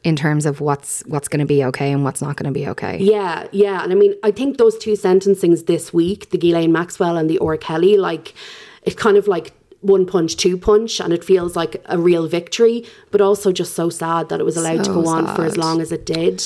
[0.05, 2.68] in terms of what's what's going to be okay and what's not going to be
[2.68, 2.99] okay.
[2.99, 3.82] Yeah, yeah.
[3.82, 7.39] And I mean, I think those two sentencings this week, the Ghislaine Maxwell and the
[7.39, 7.57] R.
[7.57, 8.34] Kelly, like,
[8.82, 12.85] it kind of like one punch, two punch, and it feels like a real victory,
[13.11, 15.57] but also just so sad that it was allowed to So go on for as
[15.57, 16.43] long as it did.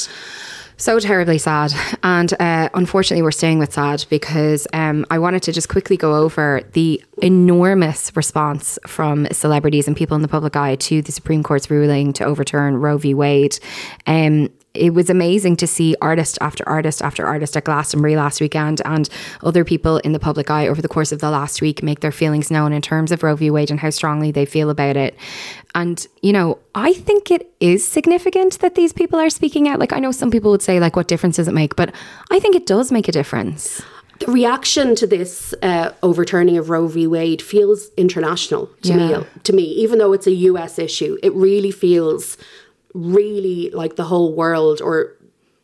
[0.76, 1.72] So terribly sad.
[2.02, 6.16] And uh, unfortunately, we're staying with sad because um, I wanted to just quickly go
[6.16, 11.44] over the enormous response from celebrities and people in the public eye to the Supreme
[11.44, 13.14] Court's ruling to overturn Roe v.
[13.14, 13.58] Wade.
[14.06, 18.80] Um, it was amazing to see artist after artist after artist at Glastonbury last weekend
[18.84, 19.08] and
[19.42, 22.12] other people in the public eye over the course of the last week make their
[22.12, 23.50] feelings known in terms of Roe v.
[23.50, 25.14] Wade and how strongly they feel about it.
[25.74, 29.78] And, you know, I think it is significant that these people are speaking out.
[29.78, 31.76] Like, I know some people would say, like, what difference does it make?
[31.76, 31.94] But
[32.30, 33.82] I think it does make a difference.
[34.20, 37.06] the reaction to this uh, overturning of Roe v.
[37.08, 39.18] Wade feels international to Yeah.
[39.20, 39.26] me.
[39.44, 40.78] To me, even though it's a U.S.
[40.78, 42.36] issue, it really feels
[42.94, 45.16] really like the whole world or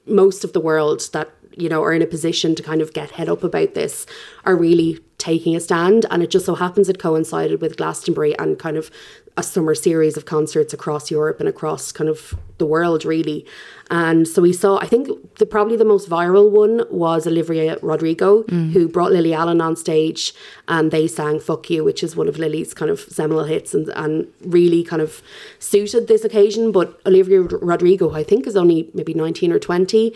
[0.07, 3.11] most of the world that you know are in a position to kind of get
[3.13, 4.07] head up about this
[4.45, 6.07] are really taking a stand.
[6.11, 8.91] And it just so happens it coincided with Glastonbury and kind of
[9.39, 13.47] a summer series of concerts across Europe and across kind of the world, really.
[13.89, 18.43] And so we saw, I think the probably the most viral one was Olivia Rodrigo,
[18.43, 18.73] mm.
[18.73, 20.35] who brought Lily Allen on stage
[20.67, 23.89] and they sang Fuck You, which is one of Lily's kind of seminal hits and,
[23.91, 25.23] and really kind of
[25.61, 26.73] suited this occasion.
[26.73, 30.13] But Olivia Rodrigo, I think, is only maybe 19 or 20.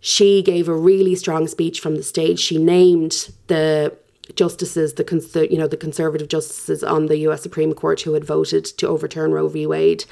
[0.00, 2.40] She gave a really strong speech from the stage.
[2.40, 3.96] She named the
[4.34, 7.42] justices, the, cons- the you know the conservative justices on the U.S.
[7.42, 9.66] Supreme Court who had voted to overturn Roe v.
[9.66, 10.04] Wade.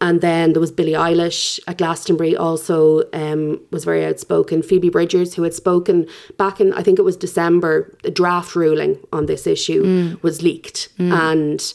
[0.00, 4.62] And then there was Billie Eilish at Glastonbury, also um, was very outspoken.
[4.62, 6.06] Phoebe Bridgers, who had spoken
[6.36, 10.22] back in, I think it was December, the draft ruling on this issue mm.
[10.22, 10.96] was leaked.
[10.98, 11.12] Mm.
[11.12, 11.74] And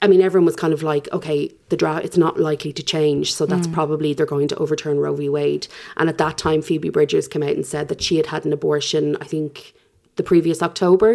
[0.00, 3.34] I mean, everyone was kind of like, okay, the draft, it's not likely to change.
[3.34, 3.72] So that's mm.
[3.72, 5.28] probably they're going to overturn Roe v.
[5.28, 5.66] Wade.
[5.96, 8.52] And at that time, Phoebe Bridgers came out and said that she had had an
[8.52, 9.74] abortion, I think,
[10.16, 11.14] the previous October.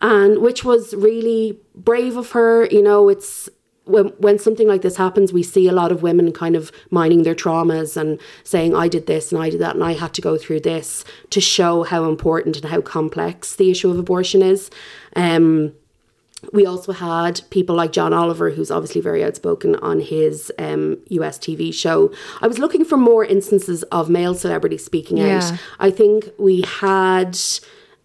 [0.00, 2.66] And which was really brave of her.
[2.66, 3.48] You know, it's
[3.84, 7.22] when, when something like this happens, we see a lot of women kind of mining
[7.22, 10.20] their traumas and saying, I did this and I did that and I had to
[10.20, 14.70] go through this to show how important and how complex the issue of abortion is.
[15.16, 15.72] Um,
[16.52, 21.38] we also had people like John Oliver, who's obviously very outspoken on his um, US
[21.38, 22.12] TV show.
[22.42, 25.58] I was looking for more instances of male celebrities speaking out.
[25.78, 27.38] I think we had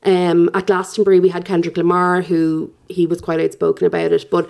[0.04, 4.30] um, at Glastonbury, we had Kendrick Lamar, who he was quite outspoken about it.
[4.32, 4.50] But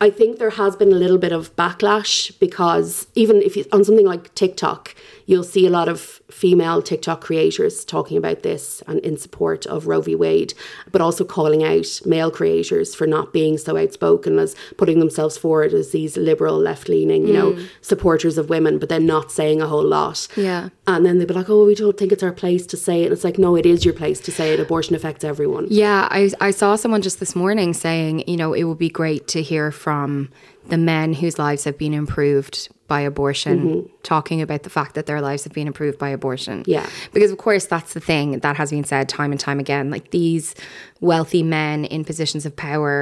[0.00, 3.84] I think there has been a little bit of backlash because even if you, on
[3.84, 4.96] something like TikTok,
[5.32, 9.86] you'll see a lot of female TikTok creators talking about this and in support of
[9.86, 10.14] Roe v.
[10.14, 10.52] Wade,
[10.90, 15.72] but also calling out male creators for not being so outspoken as putting themselves forward
[15.72, 17.68] as these liberal, left leaning, you know, mm.
[17.80, 20.28] supporters of women, but then not saying a whole lot.
[20.36, 20.68] Yeah.
[20.86, 23.06] And then they'd be like, oh, we don't think it's our place to say it.
[23.06, 24.60] And it's like, no, it is your place to say it.
[24.60, 25.66] Abortion affects everyone.
[25.70, 29.28] Yeah, I, I saw someone just this morning saying, you know, it would be great
[29.28, 30.28] to hear from
[30.68, 35.20] the men whose lives have been improved by abortion, talking about the fact that their
[35.28, 36.56] lives have been improved by abortion.
[36.66, 36.86] Yeah.
[37.14, 39.84] Because, of course, that's the thing that has been said time and time again.
[39.94, 40.54] Like these
[41.00, 42.94] wealthy men in positions of power.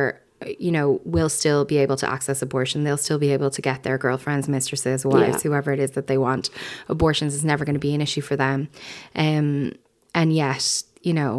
[0.58, 2.82] You know, will still be able to access abortion.
[2.84, 5.50] They'll still be able to get their girlfriends, mistresses, wives, Yeah.
[5.50, 6.48] whoever it is that they want.
[6.88, 8.68] Abortions is never going to be an issue for them.
[9.14, 9.72] Um,
[10.14, 11.34] and yet, you know,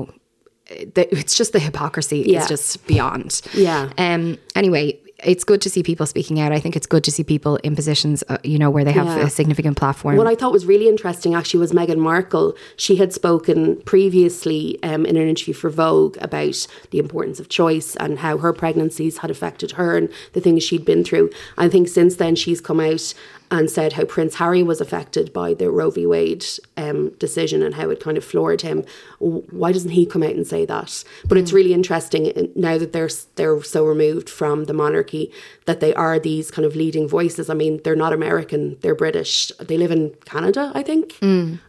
[0.96, 2.42] the, it's just the hypocrisy Yeah.
[2.44, 3.42] is just beyond.
[3.56, 3.90] Yeah.
[3.98, 4.38] Um.
[4.56, 6.52] Anyway, it's good to see people speaking out.
[6.52, 9.06] I think it's good to see people in positions, uh, you know, where they have
[9.06, 9.26] Yeah.
[9.28, 10.18] a significant platform.
[10.18, 12.56] What I thought was really interesting actually was Meghan Markle.
[12.76, 17.96] She had spoken previously um, in an interview for Vogue about the importance of choice
[17.98, 21.30] and how her pregnancies had affected her and the things she'd been through.
[21.58, 23.14] I think since then she's come out
[23.52, 26.08] and said how Prince Harry was affected by the Roe v.
[26.08, 26.46] Wade
[26.78, 28.86] um, decision and how it kind of floored him.
[29.20, 31.04] Why doesn't he come out and say that?
[31.26, 35.32] But it's really interesting uh, now that they're they're so removed from the monarchy
[35.66, 37.50] that they are these kind of leading voices.
[37.50, 39.52] I mean, they're not American; they're British.
[39.60, 41.18] They live in Canada, I think,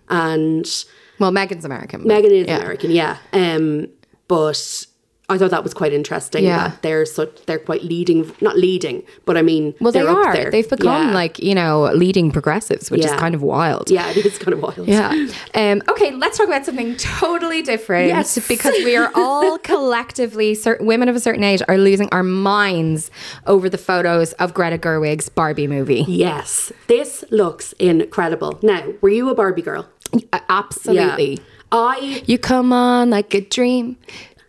[0.08, 0.84] and
[1.18, 2.04] well, Meghan's American.
[2.04, 2.56] Meghan is yeah.
[2.58, 3.18] American, yeah.
[3.32, 3.88] Um,
[4.28, 4.86] but
[5.28, 6.44] I thought that was quite interesting.
[6.44, 6.68] Yeah.
[6.68, 10.50] that they're so they're quite leading, not leading, but I mean, Well, they there.
[10.50, 11.14] They've become Yeah.
[11.14, 13.90] like you know leading progressives, which is kind of wild.
[13.90, 14.86] yeah, it is kind of wild.
[14.88, 15.12] Yeah.
[15.54, 18.08] Um, okay, let's talk about something totally different.
[18.08, 18.38] Yes.
[18.48, 23.10] Because we are all collectively, certain women of a certain age, are losing our minds
[23.46, 26.04] over the photos of Greta Gerwig's Barbie movie.
[26.08, 28.58] Yes, this looks incredible.
[28.62, 29.88] Now, were you a Barbie girl?
[30.32, 31.38] Uh, Absolutely.
[31.70, 33.96] I You come on like a dream,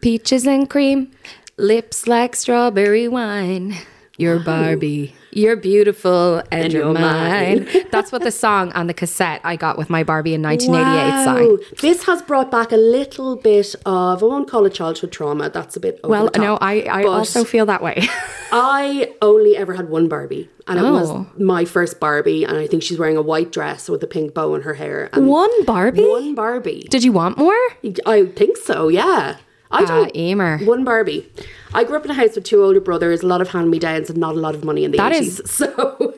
[0.03, 1.11] peaches and cream,
[1.57, 3.73] lips like strawberry wine.
[4.17, 5.15] You're Barbie.
[5.31, 7.63] You're beautiful and, you're, you're mine.
[7.65, 7.85] mine.
[7.91, 11.49] That's what the song on the cassette I got with my Barbie in 1988 sang.
[11.49, 11.57] Wow.
[11.81, 15.49] This has brought back a little bit of I won't call it childhood trauma.
[15.49, 18.03] That's a bit over Well, no, I, I but also feel that way.
[18.51, 20.93] I only ever had one Barbie, and it Oh.
[20.93, 22.43] was my first Barbie.
[22.43, 25.09] And I think she's wearing a white dress with a pink bow in her hair.
[25.13, 26.05] And One Barbie?
[26.07, 26.85] One Barbie.
[26.91, 27.57] Did you want more?
[28.05, 28.89] I think so.
[28.89, 29.37] Yeah.
[29.73, 30.15] I Ah, don't.
[30.15, 30.59] Emer.
[30.59, 31.27] One Barbie.
[31.73, 33.79] I grew up in a house with two older brothers, a lot of hand me
[33.79, 35.21] downs, and not a lot of money in the That 80s.
[35.21, 36.13] is- So,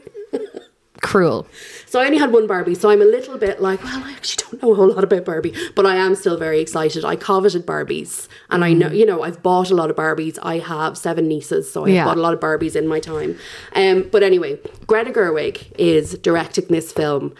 [1.01, 1.45] Cruel.
[1.85, 2.73] so I only had one Barbie.
[2.73, 5.23] So I'm a little bit like, well, I actually don't know a whole lot about
[5.23, 7.05] Barbie, but I am still very excited.
[7.05, 10.39] I coveted Barbies, and I know, you know, I've bought a lot of Barbies.
[10.41, 12.05] I have seven nieces, so I've Yeah.
[12.05, 13.37] bought a lot of Barbies in my time.
[13.75, 17.33] Um, but anyway, Greta Gerwig is directing this film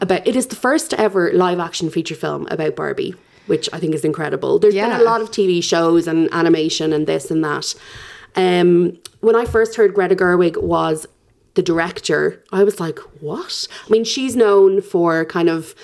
[0.00, 0.26] about.
[0.26, 3.14] It is the first ever live action feature film about Barbie.
[3.48, 4.58] Which I think is incredible.
[4.60, 4.88] There's Yeah.
[4.90, 7.74] been a lot of TV shows and animation and this and that.
[8.36, 11.06] Um, when I first heard Greta Gerwig was
[11.54, 13.66] the director, I was like, what?
[13.86, 15.74] I mean, she's known for kind of,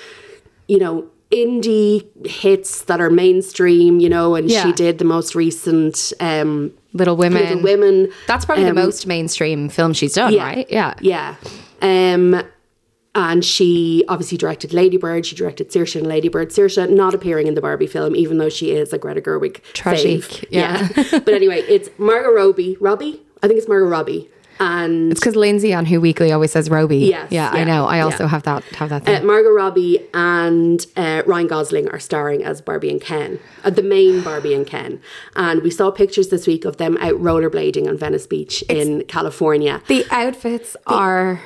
[0.69, 4.63] you know, indie hits that are mainstream, you know, and Yeah.
[4.65, 7.43] she did the most recent um, Little Women.
[7.43, 8.09] Little Women.
[8.29, 10.67] That's probably Um, the most mainstream film she's done, right?
[10.71, 10.95] Yeah.
[11.01, 11.35] Yeah.
[11.83, 12.41] Um,
[13.15, 15.27] and she obviously directed Lady Bird.
[15.27, 16.51] She directed Saoirse and Lady Bird.
[16.51, 20.21] Saoirse not appearing in the Barbie film, even though she is a Greta Gerwig Tragic,
[20.21, 20.45] fave.
[20.51, 20.89] yeah.
[21.21, 22.77] but anyway, it's Margot Robbie.
[22.81, 23.23] Robbie?
[23.43, 24.31] I think it's Margot Robbie.
[24.61, 26.99] And It's because Lindsay on Who Weekly always says Robbie.
[26.99, 27.87] Yes, yeah, I know.
[27.87, 28.29] I also yeah.
[28.29, 29.27] have that have that uh, thing.
[29.27, 34.23] Margot Robbie and uh, Ryan Gosling are starring as Barbie and Ken, uh, the main
[34.23, 35.01] Barbie and Ken.
[35.35, 39.83] And we saw pictures this week of them out rollerblading on Venice Beach in California.
[39.89, 41.41] the outfits are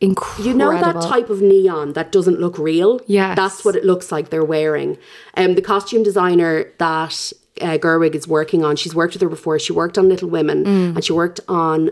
[0.00, 0.46] incredible.
[0.46, 3.00] You know that type of neon that doesn't look real?
[3.06, 3.36] Yes.
[3.36, 4.98] That's what it looks like they're wearing.
[5.36, 9.58] Um, the costume designer that uh, Gerwig is working on, she's worked with her before.
[9.58, 10.94] She worked on Little Women Mm.
[10.96, 11.90] and she worked on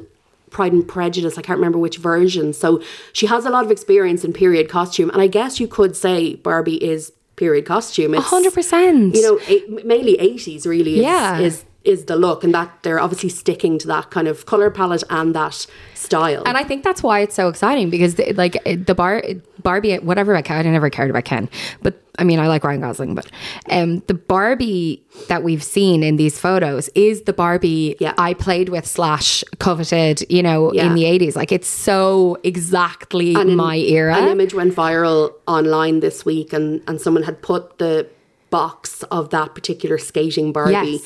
[0.50, 1.36] Pride and Prejudice.
[1.36, 2.52] I can't remember which version.
[2.52, 2.80] So
[3.12, 5.10] she has a lot of experience in period costume.
[5.10, 8.14] And I guess you could say Barbie is period costume.
[8.14, 9.14] It's, hundred percent.
[9.16, 11.38] You know, eight, mainly 80s really is, Yeah.
[11.40, 15.04] is is the look and that they're obviously sticking to that kind of color palette
[15.10, 16.42] and that style.
[16.46, 19.22] And I think that's why it's so exciting because, the, like, the bar
[19.62, 21.48] Barbie, whatever I I never cared about Ken,
[21.82, 23.26] but I mean, I like Ryan Gosling, but
[23.70, 28.14] um, the Barbie that we've seen in these photos is the Barbie Yeah.
[28.16, 30.86] I played with slash coveted, you know, Yeah.
[30.86, 31.36] in the eighties.
[31.36, 34.16] Like, it's so exactly in- my era.
[34.16, 38.06] An image went viral online this week, and, and someone had put the
[38.50, 41.02] box of that particular skating Barbie Yes.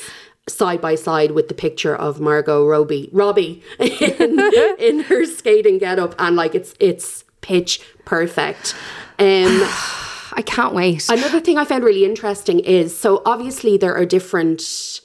[0.57, 4.39] Side by side with the picture of Margot Robbie, Robbie in,
[4.79, 8.75] in her skating getup, and like it's it's pitch perfect.
[9.19, 9.61] Um,
[10.33, 11.09] I can't wait.
[11.09, 15.00] Another thing I found really interesting is so obviously there are different.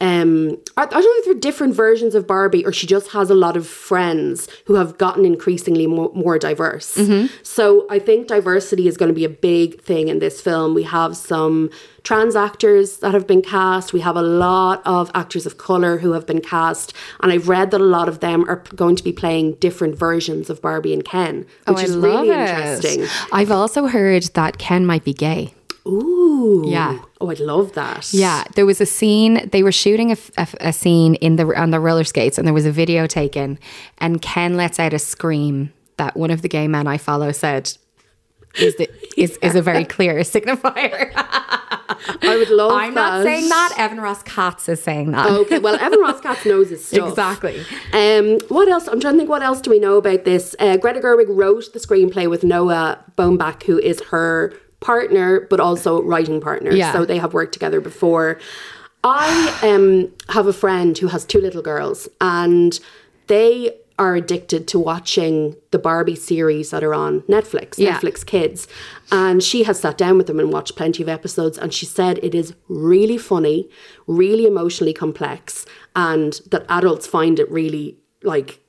[0.00, 3.08] Um, I, I don't know if there are different versions of Barbie, or she just
[3.10, 6.96] has a lot of friends who have gotten increasingly more, more diverse.
[7.42, 10.74] So I think diversity is going to be a big thing in this film.
[10.74, 11.70] We have some
[12.04, 13.92] trans actors that have been cast.
[13.92, 17.72] We have a lot of actors of color who have been cast, and I've read
[17.72, 21.04] that a lot of them are going to be playing different versions of Barbie and
[21.04, 22.38] Ken, which Oh, is really it.
[22.38, 23.04] interesting.
[23.32, 25.54] I've also heard that Ken might be gay.
[25.86, 26.98] Ooh, Yeah.
[27.20, 28.12] Oh, I'd love that.
[28.12, 29.48] Yeah, there was a scene.
[29.50, 32.72] They were shooting a scene in the on the roller skates, and there was a
[32.72, 33.58] video taken.
[33.98, 37.72] And Ken lets out a scream that one of the gay men I follow said
[38.58, 38.88] is the,
[39.20, 41.10] is, is a very clear signifier.
[41.14, 42.72] I would love.
[42.72, 43.74] I'm not saying that.
[43.78, 45.26] Evan Ross Katz is saying that.
[45.30, 47.08] Okay, well, Evan Ross Katz knows his stuff.
[47.10, 47.60] Exactly.
[47.92, 48.86] Um, what else?
[48.88, 49.30] I'm trying to think.
[49.30, 50.54] What else do we know about this?
[50.58, 56.02] Uh, Greta Gerwig wrote the screenplay with Noah Baumbach, who is her partner, but also
[56.02, 56.72] writing partner.
[56.72, 56.92] Yeah.
[56.92, 58.38] So they have worked together before.
[59.04, 62.78] I um, have a friend who has two little girls, and
[63.28, 67.98] they are addicted to watching the Barbie series that are on Netflix, Yeah.
[67.98, 68.68] Netflix Kids.
[69.10, 71.58] And she has sat down with them and watched plenty of episodes.
[71.58, 73.68] And she said it is really funny,
[74.06, 75.66] really emotionally complex,
[75.96, 78.60] and that adults find it really like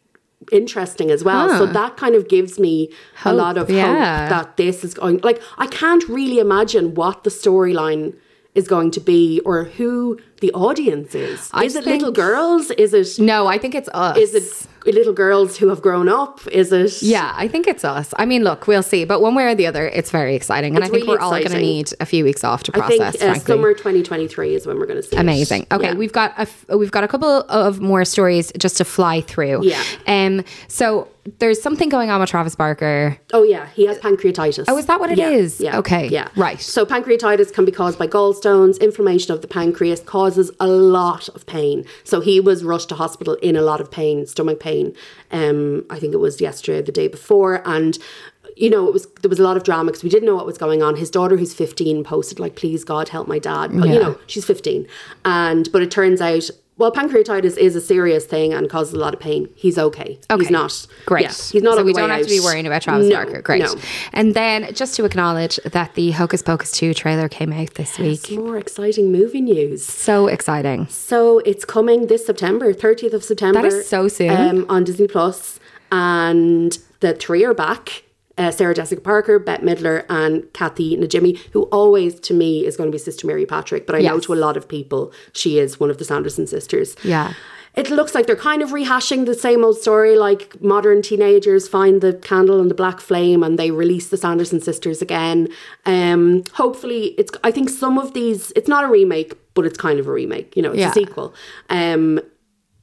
[0.52, 1.50] interesting as well.
[1.58, 2.92] So that kind of gives me
[3.26, 4.22] a lot of yeah.
[4.22, 8.16] hope that this is going like I can't really imagine what the storyline
[8.56, 11.50] is going to be or who the audience is.
[11.54, 12.72] I is it little girls?
[12.72, 14.18] Is it No, I think it's us.
[14.18, 16.40] is it little girls who have grown up?
[16.52, 18.14] Is it Yeah, I think it's us.
[18.18, 19.04] I mean, look, we'll see.
[19.06, 20.76] But one way or the other, it's very exciting.
[20.76, 22.72] And It's I think really we're all going to need a few weeks off to
[22.76, 25.20] I process, think uh, summer 2023 is when we're going to see it.
[25.20, 25.68] Amazing.
[25.72, 25.94] Okay, Yeah.
[25.96, 29.64] we've got a f- we've got a couple of more stories just to fly through.
[29.64, 29.84] Yeah.
[30.08, 30.44] Um.
[30.70, 33.18] So there's something going on with Travis Barker.
[33.34, 34.66] Oh yeah, he has pancreatitis.
[34.68, 35.60] Oh, is that what it it is?
[35.62, 35.68] is?
[35.76, 36.30] Okay, Yeah.
[36.36, 36.60] right.
[36.60, 40.00] So pancreatitis can be caused by gallstones, inflammation of the pancreas
[40.30, 41.86] causes a lot of pain.
[42.04, 44.96] So he was rushed to hospital in a lot of pain, stomach pain.
[45.32, 47.98] Um, I think it was yesterday, or the day before, and.
[48.56, 50.46] You know, it was there was a lot of drama because we didn't know what
[50.46, 50.98] was going on.
[50.98, 54.44] His daughter, who's fifteen, posted like, "Please God, help my dad." But you know, she's
[54.44, 54.86] fifteen,
[55.24, 56.50] and but it turns out,
[56.80, 59.50] well, pancreatitis is a serious thing and causes a lot of pain.
[59.56, 60.18] He's okay.
[60.32, 60.42] Okay.
[60.42, 61.24] He's not Great.
[61.24, 61.76] yeah, he's not.
[61.76, 63.42] So we don't have to be worrying about Travis No, Barker.
[63.42, 63.62] Great.
[63.62, 63.76] no.
[64.14, 68.32] And then just to acknowledge that the Hocus Pocus 2 trailer came out this week.
[68.32, 69.86] More exciting movie news.
[69.86, 70.88] So exciting.
[70.88, 73.62] So it's coming this September, 30th of September.
[73.62, 74.32] That is so soon.
[74.32, 75.60] Um, on Disney Plus,
[75.92, 78.04] and the three are back.
[78.40, 82.90] Uh, Sarah Jessica Parker, Bette Midler, and Kathy Najimy, who always to me is going
[82.90, 85.80] to be Sister Mary Patrick, but I know to a lot of people she is
[85.80, 86.96] one of the Sanderson sisters.
[87.04, 87.34] Yeah.
[87.76, 92.02] It looks like they're kind of rehashing the same old story, like modern teenagers find
[92.02, 95.50] the candle and the black flame and they release the Sanderson sisters again.
[95.86, 97.32] Um, hopefully, it's.
[97.44, 100.56] I think some of these, it's not a remake, but it's kind of a remake.
[100.58, 100.90] You know, it's Yeah.
[100.90, 101.34] a sequel.
[101.70, 102.20] Um,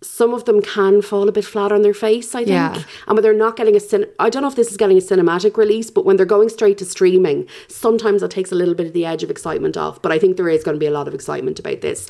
[0.06, 2.48] some of them can fall a bit flat on their face, I think.
[2.50, 2.82] Yeah.
[3.06, 5.00] And when they're not getting a cin- I don't know if this is getting a
[5.00, 8.86] cinematic release, but when they're going straight to streaming, sometimes it takes a little bit
[8.86, 10.00] of the edge of excitement off.
[10.00, 12.08] But I think there is going to be a lot of excitement about this.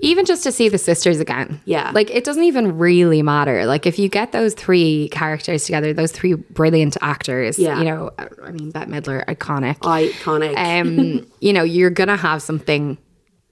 [0.00, 1.60] Even just to see the sisters again.
[1.64, 1.90] Yeah.
[1.94, 3.64] Like it doesn't even really matter.
[3.64, 7.78] Like if you get those three characters together, those three brilliant actors, Yeah.
[7.78, 8.10] you know,
[8.44, 9.78] I mean, Bette Midler, iconic.
[9.78, 10.54] Iconic.
[10.56, 12.98] Um, you know, you're going to have something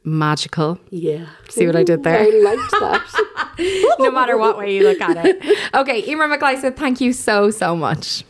[0.07, 0.79] magical.
[0.91, 1.27] yeah.
[1.49, 2.19] See what I did there?
[2.21, 3.31] I liked that.
[3.99, 5.43] no matter what way you look at it.
[5.75, 8.25] Okay, Emer McLysaght, thank you so, so much.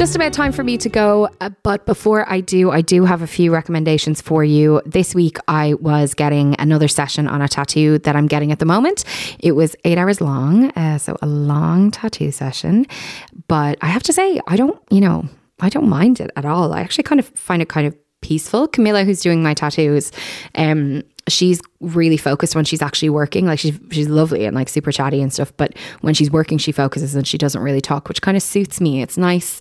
[0.00, 3.20] Just about time for me to go, uh, but before I do, I do have
[3.20, 4.80] a few recommendations for you.
[4.86, 8.64] This week, I was getting another session on a tattoo that I'm getting at the
[8.64, 9.04] moment.
[9.40, 12.86] It was eight hours long, uh, so a long tattoo session.
[13.46, 15.28] But I have to say, I don't, you know,
[15.60, 16.72] I don't mind it at all.
[16.72, 18.68] I actually kind of find it kind of peaceful.
[18.68, 20.12] Camilla, who's doing my tattoos,
[20.54, 23.46] um, she's really focused when she's actually working.
[23.46, 25.52] Like she's she's lovely and like super chatty and stuff.
[25.56, 28.80] But when she's working, she focuses and she doesn't really talk, which kind of suits
[28.80, 29.02] me.
[29.02, 29.60] It's nice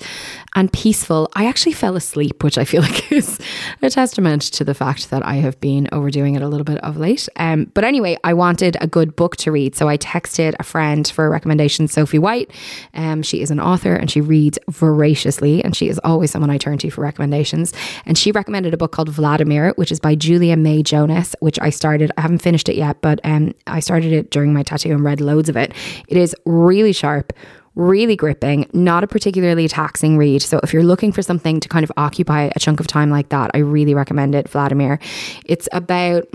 [0.55, 1.29] and peaceful.
[1.33, 3.39] I actually fell asleep, which I feel like is
[3.81, 6.97] a testament to the fact that I have been overdoing it a little bit of
[6.97, 7.29] late.
[7.37, 11.07] Um, but anyway, I wanted a good book to read, so I texted a friend
[11.07, 12.51] for a recommendation, Sophie White.
[12.93, 16.57] Um, she is an author and she reads voraciously, and she is always someone I
[16.57, 17.73] turn to for recommendations.
[18.05, 21.71] And she recommended a book called Vladimir, which is by Julia May Jonas, which I
[21.71, 22.11] started.
[22.15, 25.19] I haven't finished it yet, but um, I started it during my tattoo and read
[25.19, 25.73] loads of it.
[26.07, 27.33] It is really sharp.
[27.73, 30.43] Really gripping, not a particularly taxing read.
[30.43, 33.29] So, if you're looking for something to kind of occupy a chunk of time like
[33.29, 34.47] that, I really recommend it.
[34.49, 34.99] Vladimir.
[35.45, 36.27] It's about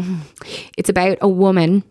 [0.79, 1.85] it's about a woman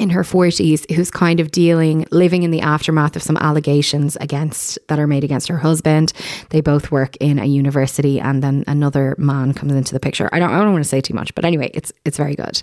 [0.00, 4.78] in her 40s who's kind of dealing living in the aftermath of some allegations against
[4.88, 6.12] that are made against her husband.
[6.48, 10.30] They both work in a university and then another man comes into the picture.
[10.32, 12.62] I don't, I don't want to say too much but anyway it's it's very good.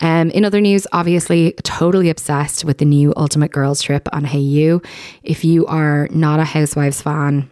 [0.00, 4.84] Um, in other news obviously totally obsessed with the new ultimate girls trip on Hayu.
[5.24, 7.50] If you are not a housewives fan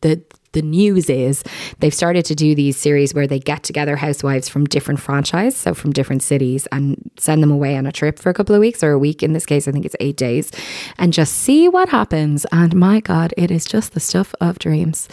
[0.00, 1.42] the the news is
[1.78, 5.74] they've started to do these series where they get together housewives from different franchise, so
[5.74, 8.82] from different cities, and send them away on a trip for a couple of weeks
[8.82, 9.22] or a week.
[9.22, 10.50] In this case, I think it's eight days,
[10.98, 12.46] and just see what happens.
[12.52, 15.08] And my God, it is just the stuff of dreams.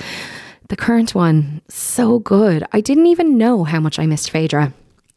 [0.69, 2.65] The current one, so good.
[2.71, 4.73] I didn't even know how much I missed Phaedra.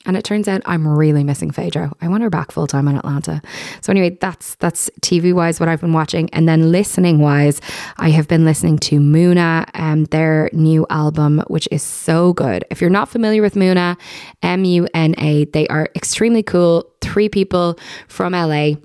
[0.09, 1.92] And it turns out I'm really missing Phaedra.
[2.00, 3.42] I want her back full time in Atlanta.
[3.82, 7.61] So anyway, that's that's TV wise what I've been watching, and then listening wise,
[7.98, 12.64] I have been listening to Muna and um, their new album, which is so good.
[12.70, 13.98] If you're not familiar with Muna,
[14.42, 16.90] M U N A, they are extremely cool.
[17.02, 17.78] Three people
[18.09, 18.76] from LA.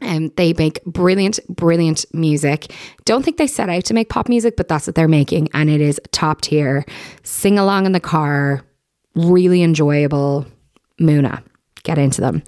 [0.00, 2.74] And um, they make brilliant, brilliant music.
[3.04, 5.48] Don't think they set out to make pop music, but that's what they're making.
[5.54, 6.84] And it is top tier.
[7.22, 8.64] Sing along in the car,
[9.14, 10.46] really enjoyable.
[11.00, 11.42] Muna,
[11.82, 12.42] get into them.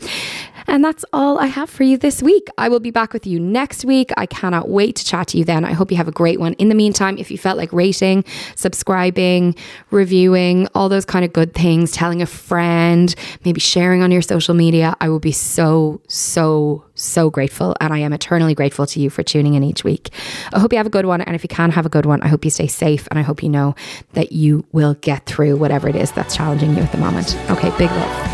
[0.66, 2.48] And that's all I have for you this week.
[2.56, 4.10] I will be back with you next week.
[4.16, 5.64] I cannot wait to chat to you then.
[5.64, 6.54] I hope you have a great one.
[6.54, 8.24] In the meantime, if you felt like rating,
[8.56, 9.54] subscribing,
[9.90, 14.54] reviewing, all those kind of good things, telling a friend, maybe sharing on your social
[14.54, 17.76] media, I will be so, so, so grateful.
[17.80, 20.10] And I am eternally grateful to you for tuning in each week.
[20.52, 21.20] I hope you have a good one.
[21.20, 23.06] And if you can have a good one, I hope you stay safe.
[23.10, 23.74] And I hope you know
[24.14, 27.36] that you will get through whatever it is that's challenging you at the moment.
[27.50, 28.33] Okay, big love.